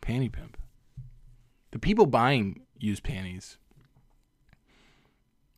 Panty 0.00 0.32
pimp. 0.32 0.56
The 1.72 1.78
people 1.78 2.06
buying 2.06 2.62
used 2.78 3.02
panties, 3.02 3.58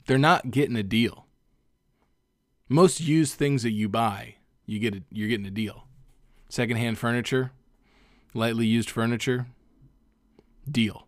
they're 0.06 0.18
not 0.18 0.50
getting 0.50 0.76
a 0.76 0.82
deal. 0.82 1.26
Most 2.68 3.00
used 3.00 3.34
things 3.34 3.62
that 3.62 3.70
you 3.70 3.88
buy, 3.88 4.36
you 4.66 4.78
get 4.78 4.94
a, 4.94 5.02
you're 5.10 5.28
getting 5.28 5.46
a 5.46 5.50
deal. 5.50 5.86
Secondhand 6.48 6.98
furniture, 6.98 7.52
lightly 8.34 8.66
used 8.66 8.90
furniture, 8.90 9.46
deal. 10.70 11.06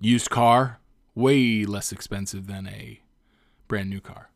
Used 0.00 0.30
car, 0.30 0.80
way 1.14 1.64
less 1.64 1.92
expensive 1.92 2.46
than 2.46 2.66
a 2.66 3.00
brand 3.68 3.88
new 3.90 4.00
car. 4.00 4.30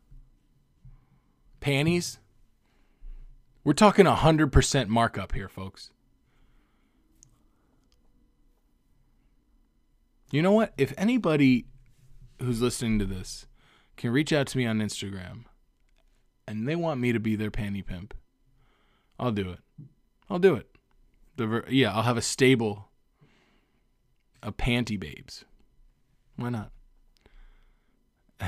Panties, 1.59 2.19
we're 3.63 3.73
talking 3.73 4.07
a 4.07 4.15
100% 4.15 4.87
markup 4.87 5.33
here, 5.33 5.49
folks. 5.49 5.91
You 10.31 10.41
know 10.41 10.51
what? 10.51 10.73
If 10.77 10.93
anybody 10.97 11.65
who's 12.41 12.61
listening 12.61 12.99
to 12.99 13.05
this 13.05 13.45
can 13.95 14.11
reach 14.11 14.31
out 14.31 14.47
to 14.47 14.57
me 14.57 14.65
on 14.65 14.79
Instagram 14.79 15.45
and 16.47 16.67
they 16.67 16.75
want 16.75 16.99
me 16.99 17.11
to 17.11 17.19
be 17.19 17.35
their 17.35 17.51
panty 17.51 17.85
pimp, 17.85 18.13
I'll 19.19 19.31
do 19.31 19.49
it. 19.49 19.59
I'll 20.29 20.39
do 20.39 20.55
it. 20.55 20.67
The 21.37 21.63
yeah, 21.69 21.93
I'll 21.93 22.03
have 22.03 22.17
a 22.17 22.21
stable 22.21 22.86
of 24.43 24.57
panty 24.57 24.99
babes. 24.99 25.45
Why 26.35 26.49
not? 26.49 26.71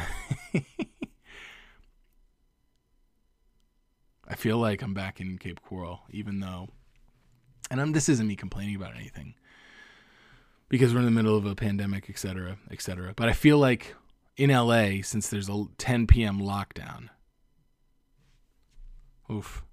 I 4.31 4.35
feel 4.35 4.57
like 4.57 4.83
I'm 4.83 4.93
back 4.93 5.19
in 5.19 5.37
Cape 5.39 5.61
Coral, 5.61 6.01
even 6.11 6.39
though, 6.39 6.67
and 7.71 7.81
I'm, 7.81 7.93
this 7.93 8.07
isn't 8.09 8.27
me 8.27 8.35
complaining 8.35 8.75
about 8.75 8.95
anything 8.95 9.33
because 10.69 10.93
we're 10.93 10.99
in 10.99 11.05
the 11.05 11.11
middle 11.11 11.35
of 11.35 11.45
a 11.45 11.55
pandemic, 11.55 12.09
et 12.09 12.19
cetera, 12.19 12.57
et 12.69 12.81
cetera. 12.81 13.13
But 13.15 13.27
I 13.29 13.33
feel 13.33 13.57
like 13.57 13.95
in 14.37 14.51
LA, 14.51 15.01
since 15.01 15.29
there's 15.29 15.49
a 15.49 15.65
10 15.79 16.05
p.m. 16.05 16.39
lockdown, 16.39 17.09
oof, 19.31 19.63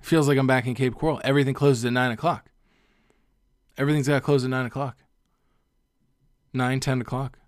feels 0.00 0.26
like 0.26 0.38
I'm 0.38 0.46
back 0.46 0.66
in 0.66 0.74
Cape 0.74 0.94
Coral. 0.94 1.20
Everything 1.22 1.54
closes 1.54 1.84
at 1.84 1.92
9 1.92 2.10
o'clock. 2.10 2.50
Everything's 3.76 4.08
got 4.08 4.14
to 4.14 4.20
close 4.20 4.44
at 4.44 4.50
9 4.50 4.66
o'clock. 4.66 4.96
9, 6.52 6.80
10 6.80 7.00
o'clock. 7.00 7.38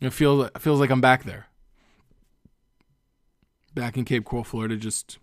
It 0.00 0.10
feels, 0.10 0.46
it 0.46 0.60
feels 0.60 0.80
like 0.80 0.90
I'm 0.90 1.00
back 1.00 1.24
there. 1.24 1.46
Back 3.74 3.96
in 3.96 4.04
Cape 4.04 4.24
Coral, 4.24 4.44
Florida, 4.44 4.76
just 4.76 5.18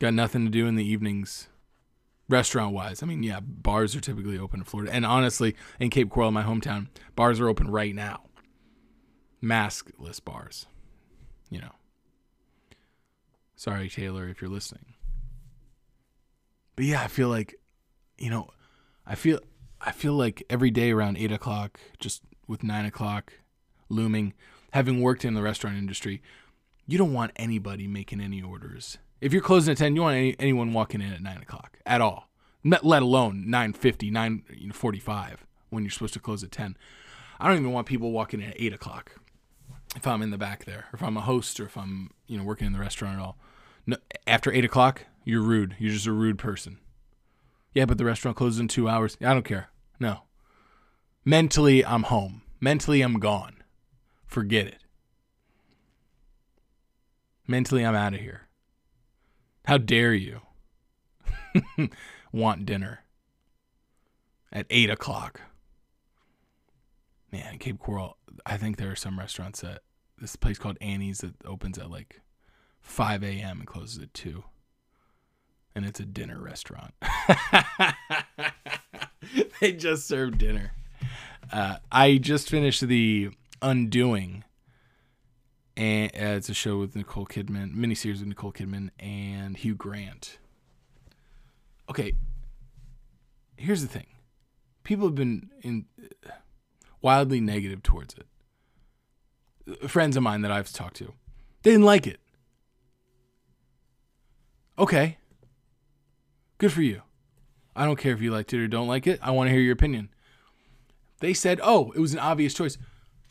Got 0.00 0.14
nothing 0.14 0.46
to 0.46 0.50
do 0.50 0.66
in 0.66 0.76
the 0.76 0.84
evenings, 0.84 1.48
restaurant 2.26 2.72
wise. 2.72 3.02
I 3.02 3.06
mean, 3.06 3.22
yeah, 3.22 3.40
bars 3.40 3.94
are 3.94 4.00
typically 4.00 4.38
open 4.38 4.60
in 4.60 4.64
Florida. 4.64 4.90
And 4.90 5.04
honestly, 5.04 5.54
in 5.78 5.90
Cape 5.90 6.08
Coral, 6.08 6.30
my 6.30 6.42
hometown, 6.42 6.88
bars 7.14 7.38
are 7.38 7.50
open 7.50 7.70
right 7.70 7.94
now. 7.94 8.22
Maskless 9.44 10.24
bars, 10.24 10.66
you 11.50 11.60
know. 11.60 11.72
Sorry, 13.56 13.90
Taylor, 13.90 14.26
if 14.26 14.40
you're 14.40 14.50
listening. 14.50 14.94
But 16.76 16.86
yeah, 16.86 17.02
I 17.02 17.08
feel 17.08 17.28
like, 17.28 17.56
you 18.16 18.30
know, 18.30 18.48
I 19.06 19.16
feel 19.16 19.40
I 19.80 19.92
feel 19.92 20.12
like 20.12 20.42
every 20.50 20.70
day 20.70 20.90
around 20.90 21.16
eight 21.16 21.32
o'clock, 21.32 21.80
just 21.98 22.22
with 22.46 22.62
nine 22.62 22.84
o'clock 22.84 23.32
looming, 23.88 24.34
having 24.72 25.00
worked 25.00 25.24
in 25.24 25.34
the 25.34 25.42
restaurant 25.42 25.76
industry, 25.76 26.22
you 26.86 26.98
don't 26.98 27.12
want 27.12 27.32
anybody 27.36 27.86
making 27.86 28.20
any 28.20 28.42
orders 28.42 28.98
if 29.20 29.32
you're 29.32 29.42
closing 29.42 29.72
at 29.72 29.78
10, 29.78 29.94
you 29.94 30.02
want 30.02 30.16
any, 30.16 30.36
anyone 30.38 30.72
walking 30.72 31.00
in 31.00 31.12
at 31.12 31.22
9 31.22 31.36
o'clock 31.38 31.78
at 31.84 32.00
all, 32.00 32.30
let 32.64 32.82
alone 33.02 33.44
9.50, 33.46 34.10
9.45 34.72 35.36
when 35.68 35.84
you're 35.84 35.90
supposed 35.90 36.14
to 36.14 36.20
close 36.20 36.42
at 36.42 36.50
10. 36.50 36.76
I 37.38 37.48
don't 37.48 37.58
even 37.58 37.72
want 37.72 37.86
people 37.86 38.12
walking 38.12 38.40
in 38.40 38.50
at 38.50 38.60
8 38.60 38.72
o'clock 38.72 39.12
if 39.96 40.06
I'm 40.06 40.22
in 40.22 40.30
the 40.30 40.38
back 40.38 40.64
there, 40.64 40.86
or 40.92 40.94
if 40.94 41.02
I'm 41.02 41.16
a 41.16 41.22
host, 41.22 41.58
or 41.58 41.64
if 41.64 41.76
I'm 41.76 42.10
you 42.26 42.38
know 42.38 42.44
working 42.44 42.66
in 42.66 42.72
the 42.72 42.78
restaurant 42.78 43.18
at 43.18 43.22
all. 43.22 43.38
No, 43.86 43.96
after 44.26 44.52
8 44.52 44.64
o'clock, 44.64 45.06
you're 45.24 45.42
rude. 45.42 45.74
You're 45.78 45.92
just 45.92 46.06
a 46.06 46.12
rude 46.12 46.38
person. 46.38 46.78
Yeah, 47.72 47.86
but 47.86 47.98
the 47.98 48.04
restaurant 48.04 48.36
closes 48.36 48.60
in 48.60 48.68
two 48.68 48.88
hours. 48.88 49.16
I 49.20 49.32
don't 49.32 49.44
care. 49.44 49.69
No. 50.00 50.22
Mentally, 51.24 51.84
I'm 51.84 52.04
home. 52.04 52.42
Mentally, 52.58 53.02
I'm 53.02 53.20
gone. 53.20 53.62
Forget 54.26 54.66
it. 54.66 54.78
Mentally, 57.46 57.84
I'm 57.84 57.94
out 57.94 58.14
of 58.14 58.20
here. 58.20 58.48
How 59.66 59.76
dare 59.76 60.14
you 60.14 60.40
want 62.32 62.64
dinner 62.64 63.04
at 64.50 64.66
8 64.70 64.88
o'clock? 64.90 65.42
Man, 67.30 67.58
Cape 67.58 67.78
Coral, 67.78 68.16
I 68.46 68.56
think 68.56 68.76
there 68.76 68.90
are 68.90 68.96
some 68.96 69.18
restaurants 69.18 69.60
that 69.60 69.82
this 70.18 70.36
place 70.36 70.58
called 70.58 70.78
Annie's 70.80 71.18
that 71.18 71.34
opens 71.44 71.78
at 71.78 71.90
like 71.90 72.22
5 72.80 73.22
a.m. 73.22 73.58
and 73.58 73.66
closes 73.66 74.02
at 74.02 74.14
2. 74.14 74.42
And 75.74 75.84
it's 75.84 76.00
a 76.00 76.04
dinner 76.04 76.40
restaurant. 76.40 76.94
they 79.60 79.72
just 79.72 80.06
serve 80.06 80.38
dinner. 80.38 80.72
Uh, 81.52 81.76
I 81.90 82.18
just 82.18 82.48
finished 82.48 82.86
the 82.86 83.30
Undoing 83.62 84.44
and 85.76 86.10
uh, 86.14 86.36
it's 86.36 86.48
a 86.48 86.54
show 86.54 86.78
with 86.78 86.94
Nicole 86.94 87.26
Kidman, 87.26 87.74
miniseries 87.74 88.18
with 88.18 88.26
Nicole 88.26 88.52
Kidman 88.52 88.90
and 88.98 89.56
Hugh 89.56 89.74
Grant. 89.74 90.38
okay, 91.88 92.12
here's 93.56 93.80
the 93.82 93.88
thing. 93.88 94.06
People 94.82 95.06
have 95.06 95.14
been 95.14 95.50
in 95.62 95.86
wildly 97.00 97.40
negative 97.40 97.82
towards 97.82 98.14
it. 98.14 99.88
Friends 99.88 100.16
of 100.16 100.22
mine 100.22 100.42
that 100.42 100.50
I've 100.50 100.72
talked 100.72 100.96
to, 100.96 101.14
they 101.62 101.70
didn't 101.70 101.86
like 101.86 102.06
it. 102.06 102.20
Okay. 104.78 105.18
Good 106.58 106.72
for 106.72 106.82
you. 106.82 107.02
I 107.74 107.84
don't 107.84 107.98
care 107.98 108.12
if 108.12 108.20
you 108.20 108.30
liked 108.30 108.52
it 108.52 108.60
or 108.60 108.68
don't 108.68 108.88
like 108.88 109.06
it. 109.06 109.20
I 109.22 109.30
want 109.30 109.48
to 109.48 109.52
hear 109.52 109.62
your 109.62 109.72
opinion. 109.72 110.10
They 111.20 111.34
said, 111.34 111.60
"Oh, 111.62 111.92
it 111.92 112.00
was 112.00 112.12
an 112.12 112.18
obvious 112.18 112.54
choice." 112.54 112.78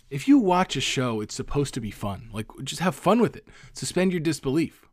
If 0.09 0.27
you 0.27 0.39
watch 0.39 0.75
a 0.75 0.81
show, 0.81 1.21
it's 1.21 1.35
supposed 1.35 1.73
to 1.75 1.81
be 1.81 1.91
fun. 1.91 2.29
Like 2.33 2.47
just 2.63 2.81
have 2.81 2.95
fun 2.95 3.21
with 3.21 3.35
it. 3.35 3.47
Suspend 3.73 4.11
your 4.11 4.21
disbelief. 4.21 4.87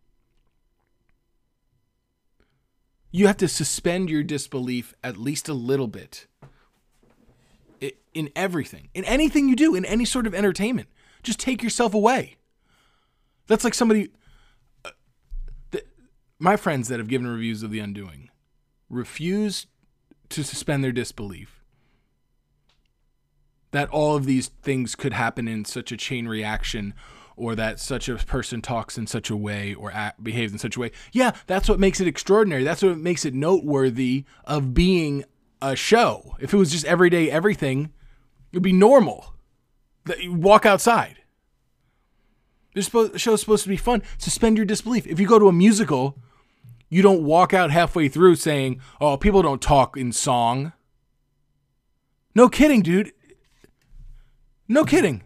You 3.10 3.26
have 3.26 3.38
to 3.38 3.48
suspend 3.48 4.10
your 4.10 4.22
disbelief 4.22 4.94
at 5.02 5.16
least 5.16 5.48
a 5.48 5.54
little 5.54 5.86
bit 5.86 6.26
in 8.16 8.30
everything, 8.34 8.88
in 8.94 9.04
anything 9.04 9.46
you 9.46 9.54
do, 9.54 9.74
in 9.74 9.84
any 9.84 10.06
sort 10.06 10.26
of 10.26 10.34
entertainment. 10.34 10.88
Just 11.22 11.38
take 11.38 11.62
yourself 11.62 11.92
away. 11.92 12.36
That's 13.46 13.62
like 13.62 13.74
somebody. 13.74 14.10
Uh, 14.84 14.90
my 16.38 16.56
friends 16.56 16.88
that 16.88 16.98
have 16.98 17.08
given 17.08 17.26
reviews 17.26 17.62
of 17.62 17.70
The 17.70 17.78
Undoing 17.78 18.30
refuse 18.88 19.66
to 20.28 20.42
suspend 20.42 20.82
their 20.82 20.92
disbelief 20.92 21.56
that 23.72 23.90
all 23.90 24.16
of 24.16 24.24
these 24.24 24.48
things 24.62 24.94
could 24.94 25.12
happen 25.12 25.46
in 25.46 25.64
such 25.64 25.92
a 25.92 25.96
chain 25.96 26.26
reaction 26.26 26.94
or 27.36 27.54
that 27.54 27.78
such 27.78 28.08
a 28.08 28.16
person 28.16 28.62
talks 28.62 28.96
in 28.96 29.06
such 29.06 29.28
a 29.28 29.36
way 29.36 29.74
or 29.74 29.92
act, 29.92 30.24
behaves 30.24 30.52
in 30.52 30.58
such 30.58 30.76
a 30.76 30.80
way. 30.80 30.90
Yeah, 31.12 31.32
that's 31.46 31.68
what 31.68 31.78
makes 31.78 32.00
it 32.00 32.08
extraordinary. 32.08 32.64
That's 32.64 32.82
what 32.82 32.96
makes 32.96 33.26
it 33.26 33.34
noteworthy 33.34 34.24
of 34.44 34.72
being 34.72 35.24
a 35.60 35.76
show. 35.76 36.36
If 36.40 36.54
it 36.54 36.56
was 36.56 36.72
just 36.72 36.86
everyday 36.86 37.30
everything, 37.30 37.92
it 38.52 38.56
would 38.56 38.62
be 38.62 38.72
normal. 38.72 39.34
That 40.06 40.22
you 40.22 40.32
walk 40.32 40.64
outside. 40.64 41.18
This 42.74 42.88
show 42.88 43.34
is 43.34 43.40
supposed 43.40 43.64
to 43.64 43.68
be 43.68 43.76
fun. 43.76 44.02
Suspend 44.16 44.56
your 44.56 44.64
disbelief. 44.64 45.06
If 45.06 45.20
you 45.20 45.26
go 45.26 45.38
to 45.38 45.48
a 45.48 45.52
musical, 45.52 46.18
you 46.88 47.02
don't 47.02 47.24
walk 47.24 47.52
out 47.52 47.70
halfway 47.70 48.08
through 48.08 48.36
saying, 48.36 48.80
"Oh, 49.00 49.16
people 49.16 49.42
don't 49.42 49.62
talk 49.62 49.96
in 49.96 50.12
song." 50.12 50.72
No 52.34 52.48
kidding, 52.48 52.82
dude. 52.82 53.12
No 54.68 54.84
kidding. 54.84 55.22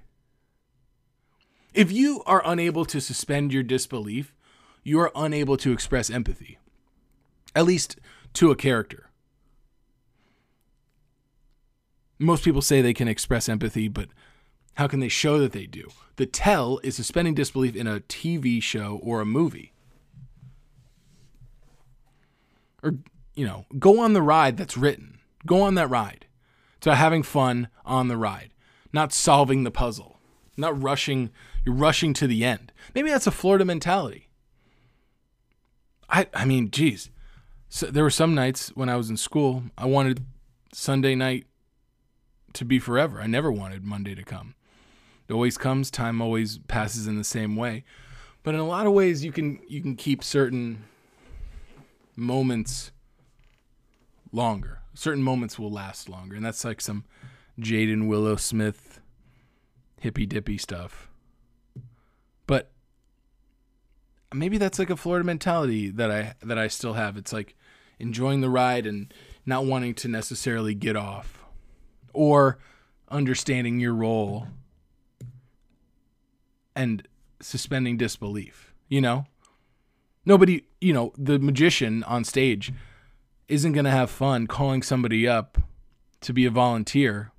If 1.73 1.93
you 1.93 2.23
are 2.27 2.43
unable 2.45 2.85
to 2.87 3.01
suspend 3.01 3.53
your 3.53 3.63
disbelief, 3.63 4.35
you 4.83 4.99
are 5.01 5.13
unable 5.15 5.57
to 5.59 5.73
express 5.73 6.11
empathy, 6.11 6.59
at 7.55 7.65
least 7.65 7.99
to 8.35 8.51
a 8.51 8.57
character. 8.57 9.11
Most 12.19 12.45
people 12.45 12.63
say 12.63 12.83
they 12.83 12.95
can 12.95 13.09
express 13.09 13.49
empathy, 13.49 13.89
but 13.89 14.09
how 14.75 14.87
can 14.87 15.01
they 15.01 15.09
show 15.09 15.39
that 15.39 15.53
they 15.53 15.67
do? 15.67 15.89
The 16.17 16.27
tell 16.27 16.81
is 16.83 16.97
suspending 16.97 17.35
disbelief 17.35 17.75
in 17.75 17.87
a 17.87 18.01
TV 18.01 18.63
show 18.63 19.01
or 19.03 19.21
a 19.21 19.27
movie. 19.27 19.73
Or, 22.83 22.95
you 23.35 23.47
know, 23.47 23.67
go 23.79 24.01
on 24.01 24.13
the 24.13 24.23
ride 24.23 24.57
that's 24.57 24.77
written. 24.77 25.19
Go 25.47 25.63
on 25.63 25.75
that 25.75 25.89
ride. 25.89 26.27
to 26.81 26.95
having 26.95 27.23
fun 27.23 27.69
on 27.85 28.09
the 28.09 28.17
ride, 28.17 28.53
not 28.93 29.13
solving 29.13 29.65
the 29.65 29.71
puzzle, 29.71 30.19
not 30.57 30.81
rushing 30.81 31.31
you're 31.65 31.75
rushing 31.75 32.15
to 32.15 32.27
the 32.27 32.45
end. 32.45 32.73
Maybe 32.95 33.11
that's 33.11 33.27
a 33.27 33.31
Florida 33.31 33.65
mentality. 33.65 34.29
I 36.09 36.27
I 36.35 36.45
mean, 36.45 36.71
geez. 36.71 37.11
So 37.69 37.87
there 37.87 38.03
were 38.03 38.11
some 38.11 38.35
nights 38.35 38.71
when 38.75 38.89
I 38.89 38.97
was 38.97 39.11
in 39.11 39.17
school, 39.17 39.65
I 39.79 39.87
wanted 39.87 40.25
Sunday 40.73 41.15
night 41.15 41.47
to 42.55 42.65
be 42.65 42.79
forever. 42.79 43.21
I 43.21 43.27
never 43.27 43.53
wanted 43.53 43.85
Monday 43.85 44.15
to 44.15 44.25
come. 44.25 44.55
It 45.29 45.33
always 45.33 45.57
comes, 45.57 45.91
time 45.91 46.21
always 46.21 46.59
passes 46.59 47.07
in 47.07 47.17
the 47.17 47.25
same 47.25 47.55
way. 47.55 47.85
But 48.43 48.55
in 48.55 48.61
a 48.61 48.67
lot 48.67 48.87
of 48.87 48.93
ways 48.93 49.25
you 49.25 49.33
can 49.33 49.61
you 49.69 49.81
can 49.83 49.97
keep 49.97 50.25
certain 50.25 50.85
moments 52.21 52.93
longer. 54.33 54.81
Certain 54.95 55.23
moments 55.23 55.59
will 55.59 55.71
last 55.71 56.09
longer. 56.09 56.37
And 56.37 56.45
that's 56.45 56.65
like 56.65 56.81
some 56.81 57.05
Jaden 57.59 58.07
Willow 58.07 58.37
Smith 58.37 59.01
hippy 60.01 60.27
dippy 60.27 60.59
stuff. 60.59 61.09
But 62.47 62.71
maybe 64.35 64.59
that's 64.59 64.79
like 64.79 64.91
a 64.91 64.97
Florida 64.97 65.25
mentality 65.25 65.91
that 65.91 66.11
I 66.11 66.35
that 66.43 66.59
I 66.59 66.69
still 66.69 66.95
have. 66.95 67.17
It's 67.17 67.33
like 67.33 67.57
enjoying 67.99 68.41
the 68.41 68.51
ride 68.51 68.87
and 68.87 69.13
not 69.47 69.65
wanting 69.65 69.95
to 69.95 70.09
necessarily 70.09 70.75
get 70.75 70.97
off 70.97 71.45
or 72.13 72.59
understanding 73.09 73.81
your 73.81 73.95
role 73.95 74.47
and 76.75 77.07
suspending 77.41 77.97
disbelief, 77.97 78.73
you 78.89 79.01
know? 79.01 79.27
Nobody, 80.25 80.65
you 80.81 80.93
know, 80.93 81.13
the 81.17 81.39
magician 81.39 82.05
on 82.05 82.25
stage 82.25 82.73
isn't 83.49 83.73
going 83.73 83.85
to 83.85 83.91
have 83.91 84.11
fun 84.11 84.47
calling 84.47 84.83
somebody 84.83 85.27
up 85.27 85.59
to 86.21 86.33
be 86.33 86.45
a 86.45 86.51
volunteer. 86.51 87.33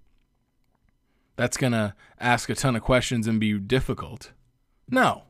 That's 1.36 1.58
going 1.58 1.74
to 1.74 1.96
ask 2.20 2.50
a 2.50 2.56
ton 2.56 2.76
of 2.76 2.82
questions 2.82 3.28
and 3.28 3.40
be 3.40 3.58
difficult. 3.58 4.32
No. 4.90 5.24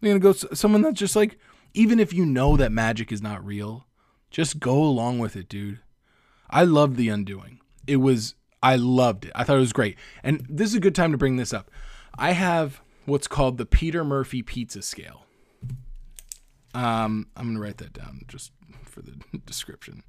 You're 0.00 0.18
going 0.18 0.20
to 0.20 0.46
go 0.48 0.54
someone 0.54 0.82
that's 0.82 0.98
just 0.98 1.16
like, 1.16 1.38
even 1.74 2.00
if 2.00 2.12
you 2.12 2.24
know 2.24 2.56
that 2.56 2.72
magic 2.72 3.12
is 3.12 3.22
not 3.22 3.44
real, 3.44 3.86
just 4.30 4.58
go 4.58 4.82
along 4.82 5.18
with 5.18 5.36
it, 5.36 5.48
dude. 5.48 5.80
I 6.50 6.64
loved 6.64 6.96
The 6.96 7.08
Undoing. 7.08 7.60
It 7.86 7.96
was, 7.96 8.34
I 8.62 8.76
loved 8.76 9.26
it. 9.26 9.32
I 9.34 9.44
thought 9.44 9.56
it 9.56 9.60
was 9.60 9.72
great. 9.72 9.96
And 10.22 10.46
this 10.48 10.70
is 10.70 10.74
a 10.74 10.80
good 10.80 10.94
time 10.94 11.12
to 11.12 11.18
bring 11.18 11.36
this 11.36 11.52
up. 11.52 11.70
I 12.18 12.32
have 12.32 12.80
what's 13.08 13.26
called 13.26 13.58
the 13.58 13.66
Peter 13.66 14.04
Murphy 14.04 14.42
Pizza 14.42 14.82
Scale. 14.82 15.24
Um, 16.74 17.28
I'm 17.36 17.46
going 17.46 17.54
to 17.54 17.60
write 17.60 17.78
that 17.78 17.92
down 17.92 18.22
just 18.28 18.52
for 18.84 19.02
the 19.02 19.18
description. 19.46 20.02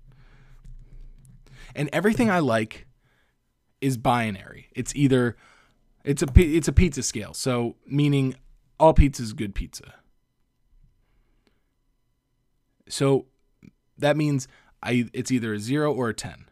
And 1.75 1.89
everything 1.93 2.29
I 2.29 2.39
like 2.39 2.87
is 3.81 3.97
binary. 3.97 4.67
It's 4.75 4.95
either 4.95 5.37
it's 6.03 6.23
a 6.23 6.27
it's 6.35 6.67
a 6.67 6.73
pizza 6.73 7.03
scale, 7.03 7.33
so 7.33 7.75
meaning 7.85 8.35
all 8.79 8.93
pizza 8.93 9.21
is 9.21 9.33
good 9.33 9.53
pizza. 9.53 9.95
So 12.87 13.25
that 13.97 14.17
means 14.17 14.47
I 14.81 15.09
it's 15.13 15.31
either 15.31 15.53
a 15.53 15.59
0 15.59 15.93
or 15.93 16.09
a 16.09 16.13
10. 16.13 16.45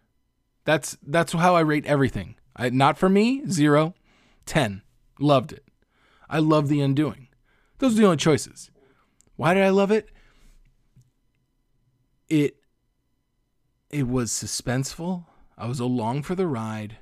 That's 0.66 0.98
that's 1.02 1.34
how 1.34 1.56
I 1.56 1.62
rate 1.62 1.86
everything. 1.86 2.36
I, 2.56 2.70
not 2.70 2.98
for 2.98 3.10
me, 3.10 3.44
0, 3.50 3.94
10. 4.46 4.82
Loved 5.20 5.54
it. 5.54 5.64
I 6.30 6.40
love 6.40 6.68
The 6.68 6.82
Undoing. 6.82 7.28
Those 7.80 7.94
are 7.94 7.98
the 7.98 8.06
only 8.06 8.18
choices. 8.18 8.72
Why 9.36 9.54
did 9.54 9.63
I 9.63 9.70
love 9.70 9.92
it? 9.92 10.10
It 12.30 12.58
it 13.90 14.08
was 14.08 14.32
suspenseful. 14.32 15.26
I 15.58 15.68
was 15.68 15.80
along 15.80 16.24
for 16.24 16.36
the 16.36 16.48
ride 16.48 16.98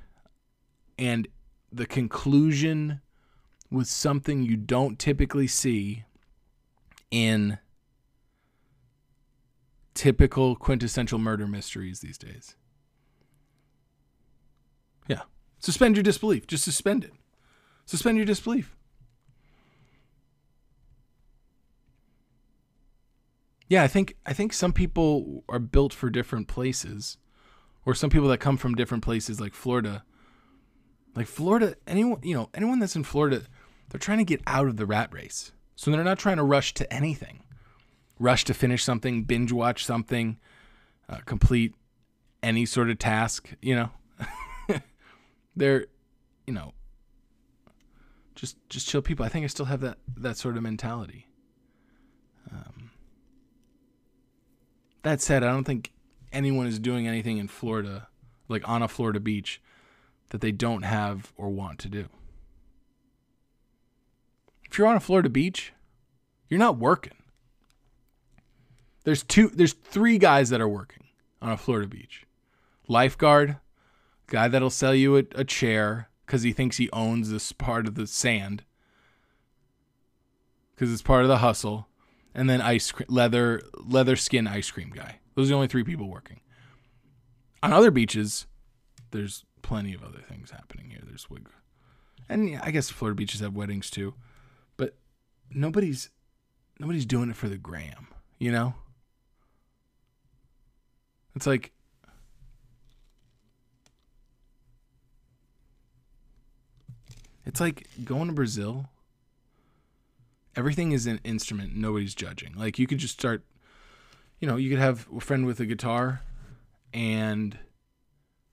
and 0.98 1.28
the 1.72 1.86
conclusion 1.86 3.00
was 3.70 3.90
something 3.90 4.42
you 4.42 4.56
don't 4.56 4.98
typically 4.98 5.48
see 5.48 6.04
in 7.10 7.58
typical 9.94 10.54
quintessential 10.54 11.18
murder 11.18 11.46
mysteries 11.46 12.00
these 12.00 12.18
days. 12.18 12.54
Yeah. 15.08 15.22
Suspend 15.58 15.96
your 15.96 16.02
disbelief. 16.02 16.46
Just 16.46 16.64
suspend 16.64 17.04
it. 17.04 17.12
Suspend 17.86 18.16
your 18.16 18.26
disbelief. 18.26 18.75
Yeah, 23.68 23.82
I 23.82 23.88
think 23.88 24.16
I 24.24 24.32
think 24.32 24.52
some 24.52 24.72
people 24.72 25.44
are 25.48 25.58
built 25.58 25.92
for 25.92 26.10
different 26.10 26.48
places 26.48 27.18
or 27.84 27.94
some 27.94 28.10
people 28.10 28.28
that 28.28 28.38
come 28.38 28.56
from 28.56 28.74
different 28.74 29.04
places 29.04 29.40
like 29.40 29.54
Florida 29.54 30.04
like 31.16 31.26
Florida, 31.26 31.74
anyone 31.86 32.20
you 32.22 32.34
know, 32.34 32.50
anyone 32.54 32.78
that's 32.78 32.94
in 32.94 33.02
Florida, 33.02 33.42
they're 33.88 33.98
trying 33.98 34.18
to 34.18 34.24
get 34.24 34.42
out 34.46 34.68
of 34.68 34.76
the 34.76 34.86
rat 34.86 35.12
race. 35.12 35.52
So 35.74 35.90
they're 35.90 36.04
not 36.04 36.18
trying 36.18 36.36
to 36.36 36.42
rush 36.44 36.74
to 36.74 36.92
anything. 36.92 37.42
Rush 38.18 38.44
to 38.44 38.54
finish 38.54 38.84
something, 38.84 39.24
binge 39.24 39.52
watch 39.52 39.84
something, 39.84 40.38
uh, 41.08 41.18
complete 41.26 41.74
any 42.42 42.64
sort 42.64 42.90
of 42.90 42.98
task, 42.98 43.50
you 43.60 43.74
know. 43.74 43.90
they're, 45.56 45.86
you 46.46 46.54
know, 46.54 46.72
just 48.34 48.56
just 48.68 48.88
chill 48.88 49.02
people. 49.02 49.24
I 49.24 49.28
think 49.28 49.44
I 49.44 49.48
still 49.48 49.66
have 49.66 49.80
that 49.80 49.98
that 50.16 50.36
sort 50.36 50.56
of 50.56 50.62
mentality. 50.62 51.28
That 55.06 55.20
said, 55.20 55.44
I 55.44 55.52
don't 55.52 55.62
think 55.62 55.92
anyone 56.32 56.66
is 56.66 56.80
doing 56.80 57.06
anything 57.06 57.38
in 57.38 57.46
Florida, 57.46 58.08
like 58.48 58.68
on 58.68 58.82
a 58.82 58.88
Florida 58.88 59.20
beach, 59.20 59.62
that 60.30 60.40
they 60.40 60.50
don't 60.50 60.82
have 60.82 61.32
or 61.36 61.48
want 61.48 61.78
to 61.78 61.88
do. 61.88 62.08
If 64.68 64.76
you're 64.76 64.88
on 64.88 64.96
a 64.96 65.00
Florida 65.00 65.28
beach, 65.28 65.72
you're 66.48 66.58
not 66.58 66.78
working. 66.78 67.12
There's 69.04 69.22
two 69.22 69.46
there's 69.48 69.74
three 69.74 70.18
guys 70.18 70.50
that 70.50 70.60
are 70.60 70.68
working 70.68 71.04
on 71.40 71.52
a 71.52 71.56
Florida 71.56 71.86
beach. 71.86 72.26
Lifeguard, 72.88 73.58
guy 74.26 74.48
that'll 74.48 74.70
sell 74.70 74.94
you 74.94 75.16
a, 75.16 75.22
a 75.36 75.44
chair 75.44 76.08
cuz 76.26 76.42
he 76.42 76.52
thinks 76.52 76.78
he 76.78 76.90
owns 76.90 77.30
this 77.30 77.52
part 77.52 77.86
of 77.86 77.94
the 77.94 78.08
sand 78.08 78.64
cuz 80.76 80.92
it's 80.92 81.02
part 81.02 81.22
of 81.22 81.28
the 81.28 81.38
hustle, 81.38 81.86
and 82.36 82.48
then 82.50 82.60
ice 82.60 82.92
cream, 82.92 83.06
leather 83.08 83.62
leather 83.74 84.14
skin 84.14 84.46
ice 84.46 84.70
cream 84.70 84.92
guy. 84.94 85.18
Those 85.34 85.46
are 85.46 85.48
the 85.48 85.54
only 85.54 85.66
three 85.68 85.82
people 85.82 86.08
working. 86.08 86.40
On 87.62 87.72
other 87.72 87.90
beaches, 87.90 88.46
there's 89.10 89.44
plenty 89.62 89.94
of 89.94 90.04
other 90.04 90.20
things 90.20 90.50
happening 90.50 90.90
here. 90.90 91.00
There's 91.04 91.28
wig, 91.28 91.48
and 92.28 92.48
yeah, 92.50 92.60
I 92.62 92.70
guess 92.70 92.90
Florida 92.90 93.16
beaches 93.16 93.40
have 93.40 93.56
weddings 93.56 93.90
too, 93.90 94.14
but 94.76 94.94
nobody's 95.50 96.10
nobody's 96.78 97.06
doing 97.06 97.30
it 97.30 97.36
for 97.36 97.48
the 97.48 97.56
gram, 97.56 98.08
you 98.38 98.52
know. 98.52 98.74
It's 101.34 101.46
like 101.46 101.72
it's 107.46 107.60
like 107.60 107.88
going 108.04 108.28
to 108.28 108.34
Brazil. 108.34 108.90
Everything 110.56 110.92
is 110.92 111.06
an 111.06 111.20
instrument. 111.24 111.76
Nobody's 111.76 112.14
judging. 112.14 112.54
Like 112.56 112.78
you 112.78 112.86
could 112.86 112.98
just 112.98 113.14
start, 113.14 113.44
you 114.40 114.48
know, 114.48 114.56
you 114.56 114.70
could 114.70 114.78
have 114.78 115.06
a 115.14 115.20
friend 115.20 115.46
with 115.46 115.60
a 115.60 115.66
guitar, 115.66 116.22
and 116.92 117.58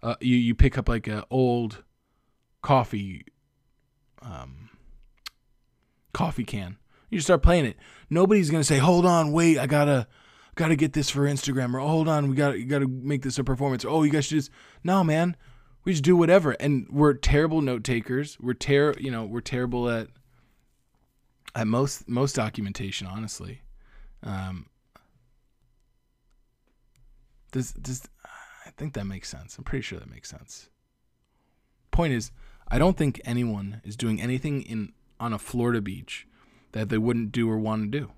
uh, 0.02 0.16
you 0.20 0.36
you 0.36 0.54
pick 0.54 0.78
up 0.78 0.90
like 0.90 1.08
a 1.08 1.26
old 1.30 1.84
coffee, 2.62 3.26
um, 4.22 4.70
coffee 6.14 6.44
can. 6.44 6.78
You 7.10 7.20
just 7.20 7.28
start 7.28 7.44
playing 7.44 7.66
it. 7.66 7.78
Nobody's 8.10 8.50
gonna 8.50 8.64
say, 8.64 8.80
"Hold 8.80 9.06
on, 9.06 9.32
wait, 9.32 9.58
I 9.58 9.68
gotta." 9.68 10.08
got 10.56 10.68
to 10.68 10.76
get 10.76 10.94
this 10.94 11.10
for 11.10 11.22
Instagram 11.22 11.74
or 11.74 11.80
hold 11.80 12.08
on, 12.08 12.30
we 12.30 12.36
got 12.36 12.60
you 12.60 12.66
got 12.66 12.80
to 12.80 12.88
make 12.88 13.24
this 13.24 13.40
a 13.40 13.44
performance. 13.44 13.84
Or, 13.84 13.90
oh, 13.90 14.04
you 14.04 14.12
guys 14.12 14.26
should 14.26 14.38
just 14.38 14.52
no, 14.84 15.04
man. 15.04 15.36
We 15.84 15.92
just 15.92 16.04
do 16.04 16.16
whatever, 16.16 16.52
and 16.52 16.88
we're 16.90 17.14
terrible 17.14 17.62
note 17.62 17.84
takers. 17.84 18.38
We're 18.40 18.54
ter 18.54 18.94
you 19.00 19.12
know 19.12 19.26
we're 19.26 19.42
terrible 19.42 19.90
at 19.90 20.08
at 21.56 21.68
most 21.68 22.08
most 22.08 22.36
documentation. 22.36 23.08
Honestly, 23.08 23.62
um, 24.24 24.68
does 27.52 27.72
does 27.74 28.08
I 28.66 28.70
think 28.72 28.94
that 28.94 29.06
makes 29.06 29.30
sense. 29.30 29.58
I'm 29.58 29.64
pretty 29.64 29.84
sure 29.84 30.00
that 30.00 30.10
makes 30.10 30.30
sense. 30.30 30.70
Point 31.92 32.14
is, 32.14 32.32
I 32.68 32.80
don't 32.80 32.98
think 32.98 33.22
anyone 33.24 33.82
is 33.84 33.96
doing 33.96 34.22
anything 34.22 34.64
in 34.64 34.94
on 35.20 35.34
a 35.34 35.40
Florida 35.40 35.82
beach 35.82 36.28
that 36.72 36.90
they 36.90 36.98
wouldn't 36.98 37.32
do 37.32 37.50
or 37.50 37.58
want 37.58 37.84
to 37.84 38.00
do. 38.00 38.12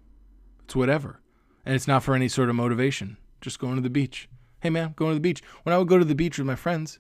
It's 0.64 0.76
whatever. 0.76 1.20
And 1.66 1.76
it's 1.76 1.88
not 1.88 2.04
for 2.04 2.16
any 2.16 2.28
sort 2.28 2.50
of 2.50 2.56
motivation. 2.56 3.18
Just 3.42 3.60
going 3.60 3.76
to 3.76 3.82
the 3.82 3.90
beach. 3.90 4.30
Hey 4.62 4.70
man, 4.70 4.94
going 4.96 5.12
to 5.12 5.16
the 5.16 5.20
beach. 5.20 5.44
When 5.64 5.74
I 5.74 5.78
would 5.78 5.88
go 5.88 5.98
to 5.98 6.06
the 6.06 6.16
beach 6.16 6.38
with 6.38 6.48
my 6.48 6.56
friends, 6.56 7.00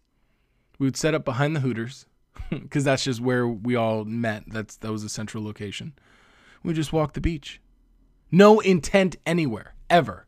we 0.77 0.85
would 0.85 0.97
set 0.97 1.13
up 1.13 1.23
behind 1.23 1.55
the 1.55 1.61
Hooters 1.61 2.05
because 2.49 2.83
that's 2.83 3.03
just 3.03 3.21
where 3.21 3.47
we 3.47 3.75
all 3.75 4.05
met. 4.05 4.43
That's 4.47 4.75
that 4.77 4.91
was 4.91 5.03
a 5.03 5.09
central 5.09 5.43
location. 5.43 5.93
We 6.65 6.73
just 6.73 6.91
walk 6.91 7.13
the 7.13 7.21
beach. 7.21 7.61
No 8.31 8.59
intent 8.59 9.17
anywhere 9.25 9.75
ever. 9.89 10.25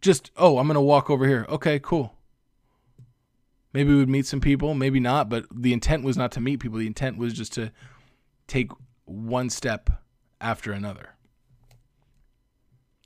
Just 0.00 0.30
oh, 0.36 0.58
I'm 0.58 0.66
gonna 0.66 0.82
walk 0.82 1.08
over 1.08 1.26
here. 1.26 1.46
Okay, 1.48 1.78
cool. 1.78 2.16
Maybe 3.72 3.90
we 3.90 3.96
would 3.96 4.08
meet 4.08 4.26
some 4.26 4.40
people, 4.40 4.74
maybe 4.74 4.98
not, 4.98 5.28
but 5.28 5.46
the 5.54 5.72
intent 5.72 6.02
was 6.02 6.16
not 6.16 6.32
to 6.32 6.40
meet 6.40 6.58
people. 6.58 6.78
The 6.78 6.86
intent 6.88 7.18
was 7.18 7.32
just 7.32 7.52
to 7.52 7.70
take 8.48 8.72
one 9.04 9.48
step 9.48 9.90
after 10.40 10.72
another. 10.72 11.10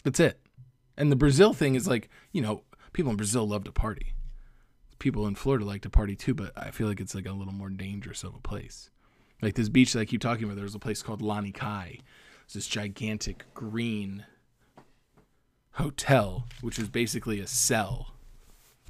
That's 0.04 0.20
it. 0.20 0.40
And 0.96 1.12
the 1.12 1.16
Brazil 1.16 1.52
thing 1.52 1.74
is 1.74 1.86
like, 1.86 2.08
you 2.32 2.40
know, 2.40 2.62
people 2.92 3.10
in 3.10 3.16
Brazil 3.16 3.46
love 3.46 3.64
to 3.64 3.72
party. 3.72 4.14
People 4.98 5.26
in 5.26 5.34
Florida 5.34 5.66
like 5.66 5.82
to 5.82 5.90
party 5.90 6.16
too, 6.16 6.32
but 6.32 6.52
I 6.56 6.70
feel 6.70 6.88
like 6.88 7.00
it's 7.00 7.14
like 7.14 7.26
a 7.26 7.32
little 7.32 7.52
more 7.52 7.68
dangerous 7.68 8.24
of 8.24 8.34
a 8.34 8.40
place. 8.40 8.88
Like 9.44 9.56
this 9.56 9.68
beach 9.68 9.92
that 9.92 10.00
I 10.00 10.04
keep 10.06 10.22
talking 10.22 10.44
about, 10.44 10.56
there's 10.56 10.74
a 10.74 10.78
place 10.78 11.02
called 11.02 11.20
Lani 11.20 11.52
Kai. 11.52 11.98
It's 12.46 12.54
this 12.54 12.66
gigantic 12.66 13.44
green 13.52 14.24
hotel, 15.72 16.46
which 16.62 16.78
is 16.78 16.88
basically 16.88 17.40
a 17.40 17.46
cell. 17.46 18.14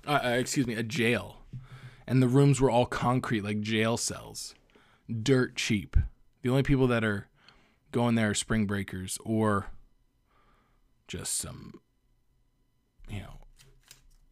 Uh, 0.06 0.20
uh, 0.24 0.28
excuse 0.28 0.68
me, 0.68 0.74
a 0.74 0.84
jail. 0.84 1.38
And 2.06 2.22
the 2.22 2.28
rooms 2.28 2.60
were 2.60 2.70
all 2.70 2.86
concrete, 2.86 3.42
like 3.42 3.62
jail 3.62 3.96
cells. 3.96 4.54
Dirt 5.10 5.56
cheap. 5.56 5.96
The 6.42 6.50
only 6.50 6.62
people 6.62 6.86
that 6.86 7.02
are 7.02 7.26
going 7.90 8.14
there 8.14 8.30
are 8.30 8.34
spring 8.34 8.64
breakers 8.64 9.18
or 9.24 9.66
just 11.08 11.36
some 11.36 11.80
you 13.08 13.20
know 13.20 13.40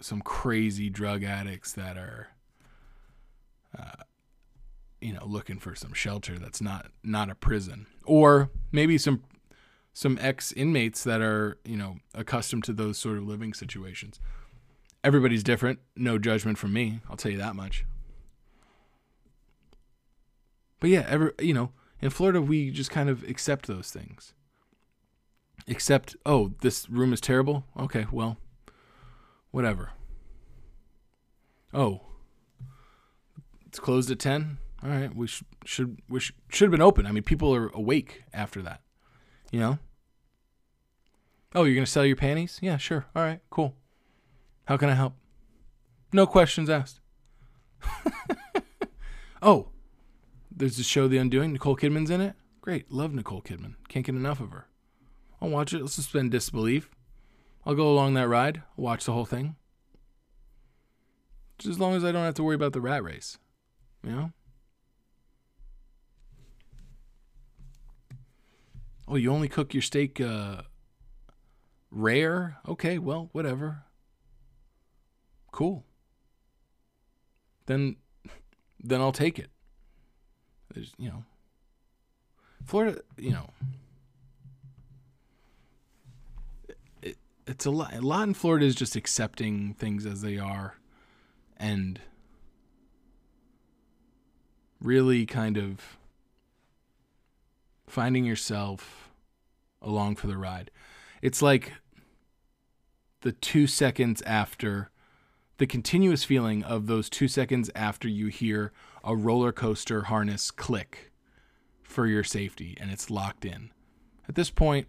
some 0.00 0.20
crazy 0.20 0.88
drug 0.88 1.24
addicts 1.24 1.72
that 1.72 1.96
are 1.96 2.28
uh, 3.76 4.02
you 5.02 5.12
know 5.12 5.24
looking 5.26 5.58
for 5.58 5.74
some 5.74 5.92
shelter 5.92 6.38
that's 6.38 6.60
not 6.60 6.86
not 7.02 7.30
a 7.30 7.34
prison 7.34 7.86
or 8.04 8.50
maybe 8.70 8.96
some 8.98 9.22
some 9.92 10.18
ex 10.20 10.52
inmates 10.52 11.04
that 11.04 11.20
are 11.20 11.58
you 11.64 11.76
know 11.76 11.96
accustomed 12.14 12.64
to 12.64 12.72
those 12.72 12.98
sort 12.98 13.18
of 13.18 13.26
living 13.26 13.52
situations 13.52 14.20
everybody's 15.04 15.42
different 15.42 15.78
no 15.96 16.18
judgment 16.18 16.58
from 16.58 16.72
me 16.72 17.00
i'll 17.10 17.16
tell 17.16 17.32
you 17.32 17.38
that 17.38 17.56
much 17.56 17.84
but 20.80 20.90
yeah 20.90 21.04
ever 21.08 21.34
you 21.38 21.52
know 21.52 21.70
in 22.00 22.10
florida 22.10 22.40
we 22.40 22.70
just 22.70 22.90
kind 22.90 23.08
of 23.08 23.22
accept 23.24 23.66
those 23.66 23.90
things 23.90 24.34
Except, 25.66 26.16
oh, 26.26 26.52
this 26.60 26.88
room 26.90 27.12
is 27.12 27.20
terrible. 27.20 27.64
Okay, 27.78 28.06
well, 28.10 28.36
whatever. 29.50 29.90
Oh, 31.72 32.02
it's 33.66 33.78
closed 33.78 34.10
at 34.10 34.18
ten. 34.18 34.58
All 34.82 34.90
right, 34.90 35.14
we 35.14 35.26
sh- 35.26 35.44
should 35.64 36.02
we 36.08 36.20
sh- 36.20 36.32
should 36.48 36.66
have 36.66 36.72
been 36.72 36.82
open. 36.82 37.06
I 37.06 37.12
mean, 37.12 37.22
people 37.22 37.54
are 37.54 37.68
awake 37.68 38.24
after 38.32 38.60
that. 38.62 38.80
You 39.50 39.60
know. 39.60 39.78
Oh, 41.54 41.64
you're 41.64 41.74
gonna 41.74 41.86
sell 41.86 42.04
your 42.04 42.16
panties? 42.16 42.58
Yeah, 42.62 42.78
sure. 42.78 43.06
All 43.14 43.22
right, 43.22 43.40
cool. 43.50 43.76
How 44.66 44.76
can 44.76 44.88
I 44.88 44.94
help? 44.94 45.14
No 46.12 46.26
questions 46.26 46.68
asked. 46.68 47.00
oh, 49.42 49.68
there's 50.50 50.76
the 50.76 50.82
show 50.82 51.08
The 51.08 51.18
Undoing. 51.18 51.52
Nicole 51.52 51.76
Kidman's 51.76 52.10
in 52.10 52.20
it. 52.20 52.34
Great, 52.60 52.90
love 52.90 53.12
Nicole 53.12 53.42
Kidman. 53.42 53.74
Can't 53.88 54.06
get 54.06 54.14
enough 54.14 54.40
of 54.40 54.50
her. 54.50 54.66
I'll 55.40 55.48
watch 55.50 55.72
it. 55.72 55.80
I'll 55.80 55.88
suspend 55.88 56.30
disbelief. 56.30 56.90
I'll 57.66 57.74
go 57.74 57.90
along 57.90 58.14
that 58.14 58.28
ride. 58.28 58.62
I'll 58.78 58.84
watch 58.84 59.04
the 59.04 59.12
whole 59.12 59.24
thing. 59.24 59.56
Just 61.58 61.72
as 61.72 61.80
long 61.80 61.94
as 61.94 62.04
I 62.04 62.12
don't 62.12 62.24
have 62.24 62.34
to 62.34 62.42
worry 62.42 62.54
about 62.54 62.72
the 62.72 62.80
rat 62.80 63.02
race. 63.02 63.38
You 64.04 64.10
know? 64.10 64.32
Oh, 69.12 69.16
you 69.16 69.30
only 69.30 69.48
cook 69.48 69.74
your 69.74 69.82
steak 69.82 70.22
uh, 70.22 70.62
rare? 71.90 72.56
Okay, 72.66 72.96
well, 72.96 73.28
whatever. 73.32 73.82
Cool. 75.50 75.84
Then 77.66 77.96
then 78.82 79.02
I'll 79.02 79.12
take 79.12 79.38
it. 79.38 79.50
There's, 80.72 80.94
you 80.96 81.10
know, 81.10 81.24
Florida, 82.64 83.02
you 83.18 83.32
know, 83.32 83.50
it's 87.46 87.66
a 87.66 87.70
lot. 87.70 87.92
A 87.92 88.00
lot 88.00 88.26
in 88.28 88.32
Florida 88.32 88.64
is 88.64 88.74
just 88.74 88.96
accepting 88.96 89.74
things 89.74 90.06
as 90.06 90.22
they 90.22 90.38
are, 90.38 90.78
and 91.58 92.00
really 94.80 95.26
kind 95.26 95.58
of 95.58 95.98
finding 97.86 98.24
yourself 98.24 99.01
along 99.82 100.16
for 100.16 100.26
the 100.26 100.36
ride. 100.36 100.70
It's 101.20 101.42
like 101.42 101.72
the 103.20 103.32
two 103.32 103.66
seconds 103.66 104.22
after 104.22 104.90
the 105.58 105.66
continuous 105.66 106.24
feeling 106.24 106.64
of 106.64 106.86
those 106.86 107.08
two 107.08 107.28
seconds 107.28 107.70
after 107.74 108.08
you 108.08 108.28
hear 108.28 108.72
a 109.04 109.14
roller 109.14 109.52
coaster 109.52 110.02
harness 110.02 110.50
click 110.50 111.12
for 111.82 112.06
your 112.06 112.24
safety 112.24 112.76
and 112.80 112.90
it's 112.90 113.10
locked 113.10 113.44
in. 113.44 113.70
At 114.28 114.34
this 114.34 114.50
point, 114.50 114.88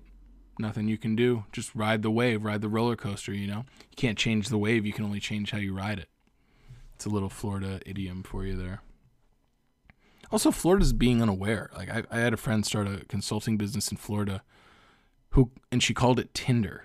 nothing 0.57 0.87
you 0.87 0.97
can 0.97 1.15
do. 1.15 1.45
Just 1.51 1.75
ride 1.75 2.01
the 2.01 2.11
wave, 2.11 2.43
ride 2.43 2.61
the 2.61 2.69
roller 2.69 2.95
coaster, 2.95 3.33
you 3.33 3.47
know? 3.47 3.65
You 3.91 3.95
can't 3.97 4.17
change 4.17 4.49
the 4.49 4.57
wave, 4.57 4.85
you 4.85 4.93
can 4.93 5.05
only 5.05 5.19
change 5.19 5.51
how 5.51 5.57
you 5.57 5.75
ride 5.75 5.99
it. 5.99 6.09
It's 6.95 7.05
a 7.05 7.09
little 7.09 7.29
Florida 7.29 7.79
idiom 7.85 8.23
for 8.23 8.45
you 8.45 8.55
there. 8.55 8.81
Also, 10.31 10.49
Florida's 10.49 10.93
being 10.93 11.21
unaware. 11.21 11.69
Like 11.75 11.89
I, 11.89 12.03
I 12.09 12.19
had 12.19 12.33
a 12.33 12.37
friend 12.37 12.65
start 12.65 12.87
a 12.87 13.05
consulting 13.05 13.57
business 13.57 13.91
in 13.91 13.97
Florida 13.97 14.41
who 15.33 15.51
and 15.71 15.83
she 15.83 15.93
called 15.93 16.19
it 16.19 16.33
Tinder. 16.33 16.83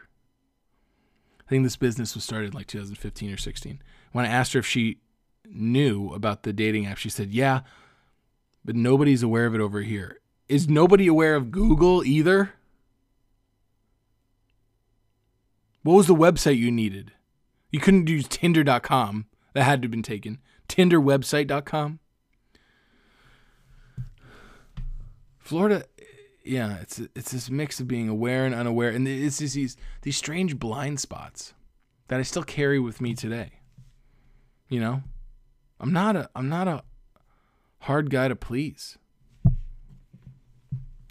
I 1.41 1.49
think 1.49 1.65
this 1.65 1.77
business 1.77 2.15
was 2.15 2.25
started 2.25 2.55
like 2.55 2.67
2015 2.67 3.33
or 3.33 3.37
16. 3.37 3.83
When 4.13 4.25
I 4.25 4.29
asked 4.29 4.53
her 4.53 4.59
if 4.59 4.67
she 4.67 4.99
knew 5.47 6.13
about 6.13 6.43
the 6.43 6.53
dating 6.53 6.87
app, 6.87 6.99
she 6.99 7.09
said, 7.09 7.31
"Yeah, 7.31 7.61
but 8.65 8.77
nobody's 8.77 9.23
aware 9.23 9.47
of 9.47 9.55
it 9.55 9.61
over 9.61 9.83
here. 9.83 10.21
Is 10.49 10.69
nobody 10.69 11.07
aware 11.07 11.35
of 11.35 11.51
Google 11.51 12.03
either? 12.05 12.55
What 15.83 15.95
was 15.95 16.07
the 16.07 16.15
website 16.15 16.59
you 16.59 16.71
needed? 16.71 17.13
You 17.71 17.81
couldn't 17.81 18.09
use 18.09 18.27
Tinder.com. 18.29 19.27
That 19.55 19.65
had 19.65 19.83
to 19.83 19.87
have 19.87 19.91
been 19.91 20.03
taken. 20.03 20.39
Tinderwebsite.com. 20.69 22.01
Florida, 25.39 25.85
yeah, 26.49 26.79
it's 26.79 26.99
it's 27.15 27.33
this 27.33 27.51
mix 27.51 27.79
of 27.79 27.87
being 27.87 28.09
aware 28.09 28.47
and 28.47 28.55
unaware, 28.55 28.91
and 28.91 29.07
it's 29.07 29.39
just 29.39 29.55
these 29.55 29.77
these 30.03 30.17
strange 30.17 30.59
blind 30.59 30.99
spots 30.99 31.53
that 32.09 32.19
I 32.19 32.23
still 32.23 32.43
carry 32.43 32.79
with 32.79 33.01
me 33.01 33.15
today. 33.15 33.61
You 34.69 34.81
know, 34.81 35.03
I'm 35.79 35.93
not 35.93 36.17
a 36.17 36.31
I'm 36.35 36.49
not 36.49 36.67
a 36.67 36.83
hard 37.81 38.09
guy 38.09 38.29
to 38.29 38.37
please. 38.37 38.97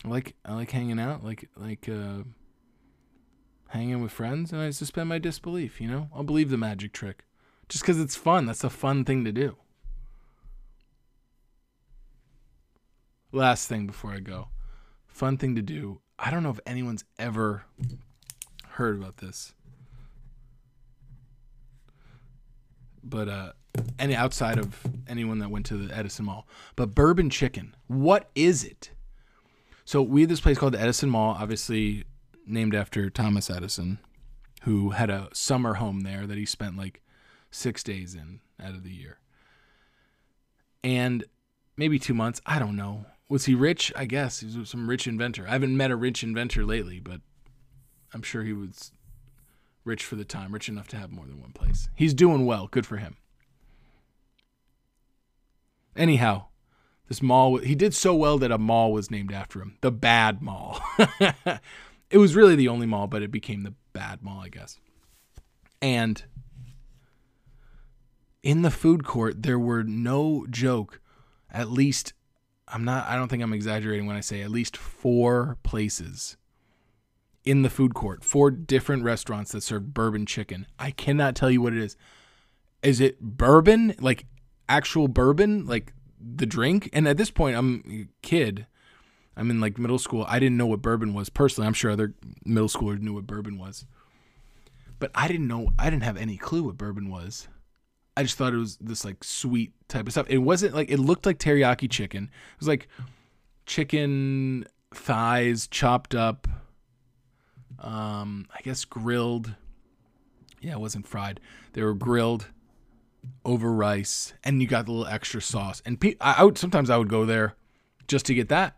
I 0.04 0.08
like 0.08 0.36
I 0.43 0.56
like 0.56 0.71
hanging 0.71 1.00
out, 1.00 1.23
like 1.23 1.50
like 1.56 1.88
uh, 1.88 2.23
hanging 3.69 4.02
with 4.02 4.12
friends, 4.12 4.52
and 4.52 4.62
I 4.62 4.71
suspend 4.71 5.08
my 5.08 5.19
disbelief. 5.19 5.80
You 5.80 5.88
know, 5.88 6.10
I'll 6.15 6.23
believe 6.23 6.50
the 6.50 6.58
magic 6.58 6.93
trick, 6.93 7.26
just 7.69 7.84
because 7.84 8.00
it's 8.00 8.15
fun. 8.15 8.47
That's 8.47 8.63
a 8.63 8.71
fun 8.71 9.06
thing 9.06 9.23
to 9.26 9.32
do. 9.32 9.56
Last 13.32 13.67
thing 13.67 13.86
before 13.86 14.13
I 14.13 14.19
go, 14.19 14.47
fun 15.18 15.38
thing 15.38 15.56
to 15.56 15.62
do. 15.64 16.00
I 16.20 16.30
don't 16.30 16.44
know 16.44 16.52
if 16.52 16.60
anyone's 16.66 17.04
ever 17.18 17.64
heard 18.70 18.96
about 18.96 19.18
this, 19.18 19.54
but 23.04 23.28
uh, 23.28 23.52
any 23.98 24.16
outside 24.16 24.60
of 24.60 24.80
anyone 25.08 25.40
that 25.40 25.50
went 25.50 25.66
to 25.68 25.78
the 25.78 25.96
Edison 25.96 26.26
Mall, 26.26 26.48
but 26.76 26.94
bourbon 26.94 27.32
chicken. 27.32 27.76
What 27.88 28.30
is 28.36 28.64
it? 28.64 28.92
So 29.86 30.04
we 30.04 30.22
had 30.22 30.30
this 30.30 30.42
place 30.42 30.60
called 30.60 30.74
the 30.74 30.82
Edison 30.82 31.10
Mall, 31.10 31.36
obviously 31.40 32.04
named 32.46 32.76
after 32.76 33.10
Thomas 33.10 33.50
Edison, 33.50 33.98
who 34.64 34.92
had 34.92 35.10
a 35.10 35.30
summer 35.34 35.76
home 35.76 36.02
there 36.02 36.28
that 36.28 36.38
he 36.38 36.46
spent 36.46 36.78
like 36.78 37.02
six 37.50 37.82
days 37.82 38.14
in 38.14 38.42
out 38.64 38.76
of 38.76 38.84
the 38.84 38.94
year. 38.94 39.18
And 40.84 41.26
maybe 41.76 41.98
two 41.98 42.14
months, 42.14 42.40
I 42.46 42.60
don't 42.60 42.76
know. 42.76 43.06
Was 43.30 43.46
he 43.46 43.56
rich? 43.56 43.92
I 43.96 44.06
guess 44.06 44.40
he 44.40 44.58
was 44.58 44.70
some 44.70 44.90
rich 44.90 45.08
inventor. 45.08 45.46
I 45.48 45.52
haven't 45.52 45.76
met 45.76 45.92
a 45.92 45.96
rich 45.96 46.24
inventor 46.24 46.66
lately, 46.66 47.00
but 47.00 47.22
I'm 48.13 48.22
sure 48.22 48.44
he 48.44 48.54
was 48.54 48.92
rich 49.84 50.04
for 50.04 50.16
the 50.16 50.26
time, 50.26 50.54
rich 50.54 50.70
enough 50.70 50.88
to 50.90 50.98
have 50.98 51.12
more 51.12 51.26
than 51.26 51.42
one 51.42 51.52
place. 51.52 51.90
He's 51.96 52.13
doing 52.13 52.46
well. 52.46 52.68
Good 52.68 52.86
for 52.86 52.98
him. 52.98 53.18
Anyhow, 55.96 56.46
this 57.08 57.22
mall, 57.22 57.58
he 57.58 57.76
did 57.76 57.94
so 57.94 58.13
well 58.13 58.38
that 58.38 58.52
a 58.52 58.58
mall 58.58 58.92
was 58.92 59.10
named 59.10 59.34
after 59.34 59.62
him. 59.62 59.78
The 59.82 59.92
Bad 59.92 60.42
Mall. 60.42 60.80
it 62.10 62.18
was 62.18 62.36
really 62.36 62.56
the 62.56 62.68
only 62.68 62.86
mall, 62.86 63.08
but 63.08 63.24
it 63.24 63.32
became 63.32 63.63
the 63.63 63.74
Bad 63.94 64.22
Mall, 64.22 64.42
I 64.42 64.50
guess. 64.50 64.78
And 65.82 66.24
in 68.44 68.62
the 68.62 68.72
food 68.72 69.04
court, 69.04 69.44
there 69.44 69.60
were 69.60 69.84
no 69.84 70.46
joke, 70.50 71.02
at 71.52 71.70
least, 71.72 72.13
I'm 72.68 72.84
not, 72.84 73.08
I 73.08 73.16
don't 73.16 73.30
think 73.30 73.42
I'm 73.44 73.54
exaggerating 73.54 74.06
when 74.06 74.18
I 74.18 74.22
say 74.22 74.42
at 74.42 74.52
least 74.52 74.76
four 74.76 75.58
places 75.64 76.38
in 77.46 77.62
the 77.62 77.70
food 77.70 77.94
court, 77.94 78.24
four 78.24 78.52
different 78.52 79.04
restaurants 79.04 79.54
that 79.54 79.62
serve 79.62 79.94
bourbon 79.94 80.26
chicken. 80.26 80.68
I 80.78 80.92
cannot 80.92 81.36
tell 81.36 81.50
you 81.50 81.62
what 81.62 81.74
it 81.74 81.80
is. 81.80 81.96
Is 82.84 83.00
it 83.00 83.22
bourbon? 83.22 83.96
Like 84.00 84.26
actual 84.68 85.08
bourbon? 85.08 85.66
Like 85.66 85.94
the 86.20 86.46
drink. 86.46 86.90
And 86.92 87.08
at 87.08 87.18
this 87.18 87.32
point, 87.32 87.56
I'm 87.56 87.84
a 87.90 88.08
kid. 88.22 88.68
I'm 89.38 89.50
in 89.52 89.62
like 89.62 89.78
middle 89.78 90.00
school. 90.00 90.26
I 90.28 90.40
didn't 90.40 90.58
know 90.58 90.66
what 90.66 90.82
bourbon 90.82 91.14
was 91.14 91.30
personally. 91.30 91.68
I'm 91.68 91.74
sure 91.74 91.92
other 91.92 92.16
middle 92.44 92.68
schoolers 92.68 93.00
knew 93.00 93.14
what 93.14 93.28
bourbon 93.28 93.58
was, 93.58 93.86
but 95.00 95.12
I 95.14 95.28
didn't 95.28 95.48
know. 95.48 95.72
I 95.78 95.90
didn't 95.90 96.04
have 96.04 96.18
any 96.18 96.38
clue 96.38 96.64
what 96.64 96.78
bourbon 96.78 97.10
was. 97.10 97.48
I 98.18 98.24
just 98.24 98.36
thought 98.36 98.52
it 98.52 98.58
was 98.58 98.78
this 98.78 99.06
like 99.06 99.24
sweet 99.24 99.74
type 99.88 100.08
of 100.08 100.12
stuff. 100.12 100.26
It 100.28 100.40
wasn't 100.40 100.74
like 100.74 100.90
it 100.90 100.98
looked 100.98 101.28
like 101.28 101.38
teriyaki 101.38 101.88
chicken. 101.88 102.24
It 102.24 102.60
was 102.60 102.68
like 102.68 102.88
chicken 103.68 104.66
thighs 104.92 105.68
chopped 105.68 106.16
up. 106.16 106.48
Um, 107.80 108.48
I 108.56 108.62
guess 108.64 108.86
grilled. 108.86 109.54
Yeah, 110.62 110.74
it 110.74 110.80
wasn't 110.80 111.08
fried. 111.08 111.40
They 111.74 111.84
were 111.84 111.94
grilled 111.94 112.48
over 113.46 113.72
rice, 113.72 114.34
and 114.44 114.64
you 114.64 114.68
got 114.68 114.88
the 114.88 114.94
little 114.94 115.14
extra 115.14 115.40
sauce. 115.40 115.84
And 115.86 116.02
pe- 116.02 116.16
I, 116.20 116.38
I 116.40 116.44
would 116.44 116.58
sometimes 116.58 116.90
I 116.90 116.98
would 116.98 117.10
go 117.10 117.24
there 117.24 117.54
just 118.08 118.26
to 118.26 118.34
get 118.34 118.50
that. 118.50 118.78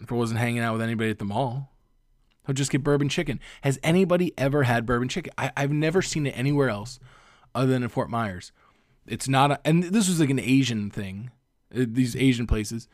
If 0.00 0.12
I 0.12 0.14
wasn't 0.14 0.38
hanging 0.38 0.60
out 0.60 0.74
with 0.74 0.82
anybody 0.82 1.10
at 1.10 1.18
the 1.18 1.24
mall, 1.24 1.72
I'll 2.46 2.54
just 2.54 2.70
get 2.70 2.84
bourbon 2.84 3.08
chicken. 3.08 3.40
Has 3.62 3.80
anybody 3.82 4.32
ever 4.38 4.62
had 4.62 4.86
bourbon 4.86 5.08
chicken? 5.08 5.32
I, 5.36 5.50
I've 5.56 5.72
never 5.72 6.00
seen 6.00 6.28
it 6.28 6.38
anywhere 6.38 6.68
else 6.68 7.00
other 7.56 7.72
than 7.72 7.82
in 7.82 7.88
Fort 7.88 8.10
Myers. 8.10 8.52
It's 9.06 9.28
not, 9.28 9.50
a, 9.50 9.60
and 9.64 9.84
this 9.84 10.08
was 10.08 10.20
like 10.20 10.30
an 10.30 10.40
Asian 10.40 10.90
thing. 10.90 11.30
uh, 11.74 11.84
These 11.88 12.14
Asian 12.16 12.46
places. 12.46 12.88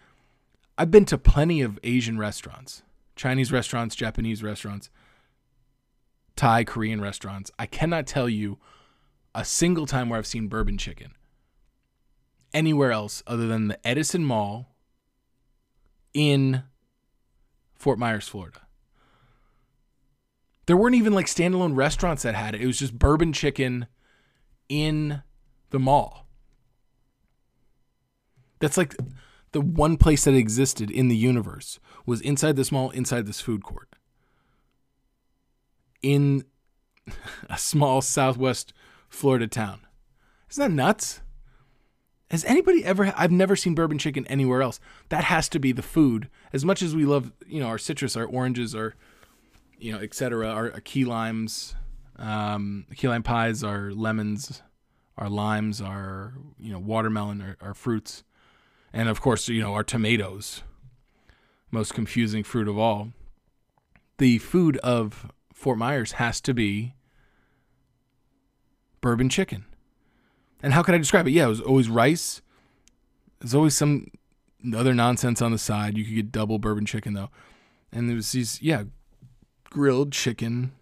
I've 0.78 0.90
been 0.90 1.04
to 1.06 1.18
plenty 1.18 1.60
of 1.62 1.78
Asian 1.82 2.18
restaurants, 2.18 2.82
Chinese 3.16 3.52
restaurants, 3.52 3.94
Japanese 3.94 4.42
restaurants, 4.42 4.90
Thai, 6.36 6.64
Korean 6.64 7.00
restaurants. 7.00 7.50
I 7.58 7.66
cannot 7.66 8.06
tell 8.06 8.28
you 8.28 8.58
a 9.34 9.44
single 9.44 9.86
time 9.86 10.08
where 10.08 10.18
I've 10.18 10.26
seen 10.26 10.48
bourbon 10.48 10.78
chicken 10.78 11.12
anywhere 12.54 12.92
else 12.92 13.22
other 13.26 13.46
than 13.46 13.68
the 13.68 13.86
Edison 13.86 14.24
Mall 14.24 14.68
in 16.14 16.62
Fort 17.74 17.98
Myers, 17.98 18.28
Florida. 18.28 18.60
There 20.66 20.76
weren't 20.76 20.94
even 20.94 21.12
like 21.12 21.26
standalone 21.26 21.74
restaurants 21.76 22.22
that 22.22 22.34
had 22.34 22.54
it. 22.54 22.60
It 22.60 22.66
was 22.66 22.78
just 22.78 22.98
bourbon 22.98 23.32
chicken 23.32 23.86
in 24.68 25.22
the 25.70 25.78
mall. 25.78 26.26
That's 28.60 28.76
like 28.76 28.94
the 29.52 29.60
one 29.60 29.96
place 29.96 30.24
that 30.24 30.34
existed 30.34 30.90
in 30.90 31.08
the 31.08 31.16
universe 31.16 31.80
was 32.06 32.20
inside 32.20 32.56
this 32.56 32.72
mall, 32.72 32.90
inside 32.90 33.26
this 33.26 33.40
food 33.40 33.62
court. 33.62 33.88
In 36.02 36.44
a 37.50 37.58
small 37.58 38.00
southwest 38.00 38.72
Florida 39.08 39.46
town. 39.46 39.80
Isn't 40.50 40.62
that 40.62 40.74
nuts? 40.74 41.20
Has 42.30 42.44
anybody 42.46 42.82
ever? 42.84 43.12
I've 43.14 43.30
never 43.30 43.56
seen 43.56 43.74
bourbon 43.74 43.98
chicken 43.98 44.26
anywhere 44.26 44.62
else. 44.62 44.80
That 45.10 45.24
has 45.24 45.50
to 45.50 45.58
be 45.58 45.72
the 45.72 45.82
food. 45.82 46.30
As 46.52 46.64
much 46.64 46.80
as 46.80 46.96
we 46.96 47.04
love, 47.04 47.30
you 47.46 47.60
know, 47.60 47.66
our 47.66 47.78
citrus, 47.78 48.16
our 48.16 48.24
oranges, 48.24 48.74
our, 48.74 48.94
you 49.78 49.92
know, 49.92 49.98
etc., 49.98 50.48
our, 50.48 50.72
our 50.72 50.80
key 50.80 51.04
limes, 51.04 51.74
um, 52.22 52.86
key 52.96 53.08
lime 53.08 53.22
pies, 53.22 53.62
our 53.62 53.90
lemons, 53.90 54.62
our 55.18 55.28
limes, 55.28 55.80
our 55.80 56.34
you 56.58 56.72
know 56.72 56.78
watermelon, 56.78 57.56
our 57.60 57.74
fruits, 57.74 58.24
and 58.92 59.08
of 59.08 59.20
course, 59.20 59.48
you 59.48 59.60
know, 59.60 59.74
our 59.74 59.84
tomatoes. 59.84 60.62
Most 61.70 61.94
confusing 61.94 62.44
fruit 62.44 62.68
of 62.68 62.78
all. 62.78 63.12
The 64.18 64.38
food 64.38 64.76
of 64.78 65.32
Fort 65.52 65.78
Myers 65.78 66.12
has 66.12 66.40
to 66.42 66.52
be 66.52 66.94
bourbon 69.00 69.28
chicken. 69.28 69.64
And 70.62 70.74
how 70.74 70.82
could 70.82 70.94
I 70.94 70.98
describe 70.98 71.26
it? 71.26 71.32
Yeah, 71.32 71.46
it 71.46 71.48
was 71.48 71.60
always 71.60 71.88
rice. 71.88 72.42
There's 73.40 73.54
always 73.54 73.74
some 73.74 74.08
other 74.76 74.94
nonsense 74.94 75.42
on 75.42 75.50
the 75.50 75.58
side. 75.58 75.96
You 75.96 76.04
could 76.04 76.14
get 76.14 76.32
double 76.32 76.58
bourbon 76.58 76.84
chicken 76.86 77.14
though. 77.14 77.30
And 77.90 78.08
there 78.08 78.16
was 78.16 78.32
these, 78.32 78.60
yeah, 78.62 78.84
grilled 79.64 80.12
chicken 80.12 80.72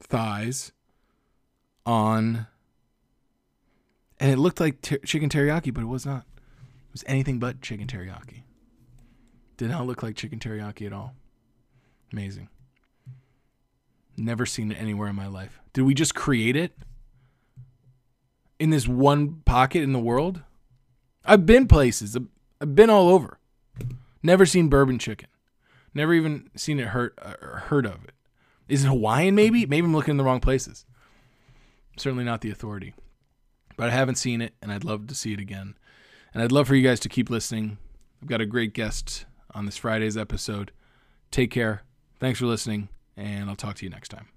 thighs 0.00 0.72
on 1.84 2.46
and 4.18 4.30
it 4.30 4.38
looked 4.38 4.60
like 4.60 4.80
ter- 4.80 4.98
chicken 4.98 5.28
teriyaki, 5.28 5.72
but 5.72 5.82
it 5.82 5.88
was 5.88 6.06
not. 6.06 6.24
It 6.66 6.92
was 6.92 7.04
anything 7.06 7.38
but 7.38 7.60
chicken 7.60 7.86
teriyaki. 7.86 8.42
Did 9.56 9.70
not 9.70 9.86
look 9.86 10.02
like 10.02 10.16
chicken 10.16 10.38
teriyaki 10.38 10.86
at 10.86 10.92
all. 10.92 11.14
Amazing. 12.12 12.48
Never 14.16 14.46
seen 14.46 14.72
it 14.72 14.80
anywhere 14.80 15.08
in 15.08 15.16
my 15.16 15.26
life. 15.26 15.60
Did 15.74 15.82
we 15.82 15.92
just 15.92 16.14
create 16.14 16.56
it? 16.56 16.72
in 18.58 18.70
this 18.70 18.88
one 18.88 19.42
pocket 19.44 19.82
in 19.82 19.92
the 19.92 19.98
world. 19.98 20.42
I've 21.24 21.46
been 21.46 21.66
places. 21.66 22.16
I've 22.60 22.74
been 22.74 22.90
all 22.90 23.08
over. 23.08 23.38
Never 24.22 24.46
seen 24.46 24.68
bourbon 24.68 24.98
chicken. 24.98 25.28
Never 25.94 26.14
even 26.14 26.50
seen 26.56 26.78
it 26.78 26.88
hurt 26.88 27.18
or 27.22 27.64
heard 27.66 27.86
of 27.86 28.04
it. 28.04 28.14
Is 28.68 28.84
it 28.84 28.88
Hawaiian 28.88 29.34
maybe? 29.34 29.66
Maybe 29.66 29.84
I'm 29.84 29.94
looking 29.94 30.12
in 30.12 30.16
the 30.16 30.24
wrong 30.24 30.40
places. 30.40 30.84
Certainly 31.96 32.24
not 32.24 32.40
the 32.40 32.50
authority. 32.50 32.94
But 33.76 33.88
I 33.88 33.92
haven't 33.92 34.16
seen 34.16 34.40
it 34.40 34.54
and 34.60 34.72
I'd 34.72 34.84
love 34.84 35.06
to 35.06 35.14
see 35.14 35.32
it 35.32 35.40
again. 35.40 35.76
And 36.34 36.42
I'd 36.42 36.52
love 36.52 36.68
for 36.68 36.74
you 36.74 36.86
guys 36.86 37.00
to 37.00 37.08
keep 37.08 37.30
listening. 37.30 37.78
I've 38.20 38.28
got 38.28 38.40
a 38.40 38.46
great 38.46 38.72
guest 38.74 39.26
on 39.54 39.66
this 39.66 39.76
Friday's 39.76 40.16
episode. 40.16 40.72
Take 41.30 41.50
care. 41.50 41.82
Thanks 42.18 42.38
for 42.38 42.46
listening 42.46 42.88
and 43.16 43.48
I'll 43.48 43.56
talk 43.56 43.76
to 43.76 43.84
you 43.84 43.90
next 43.90 44.08
time. 44.08 44.35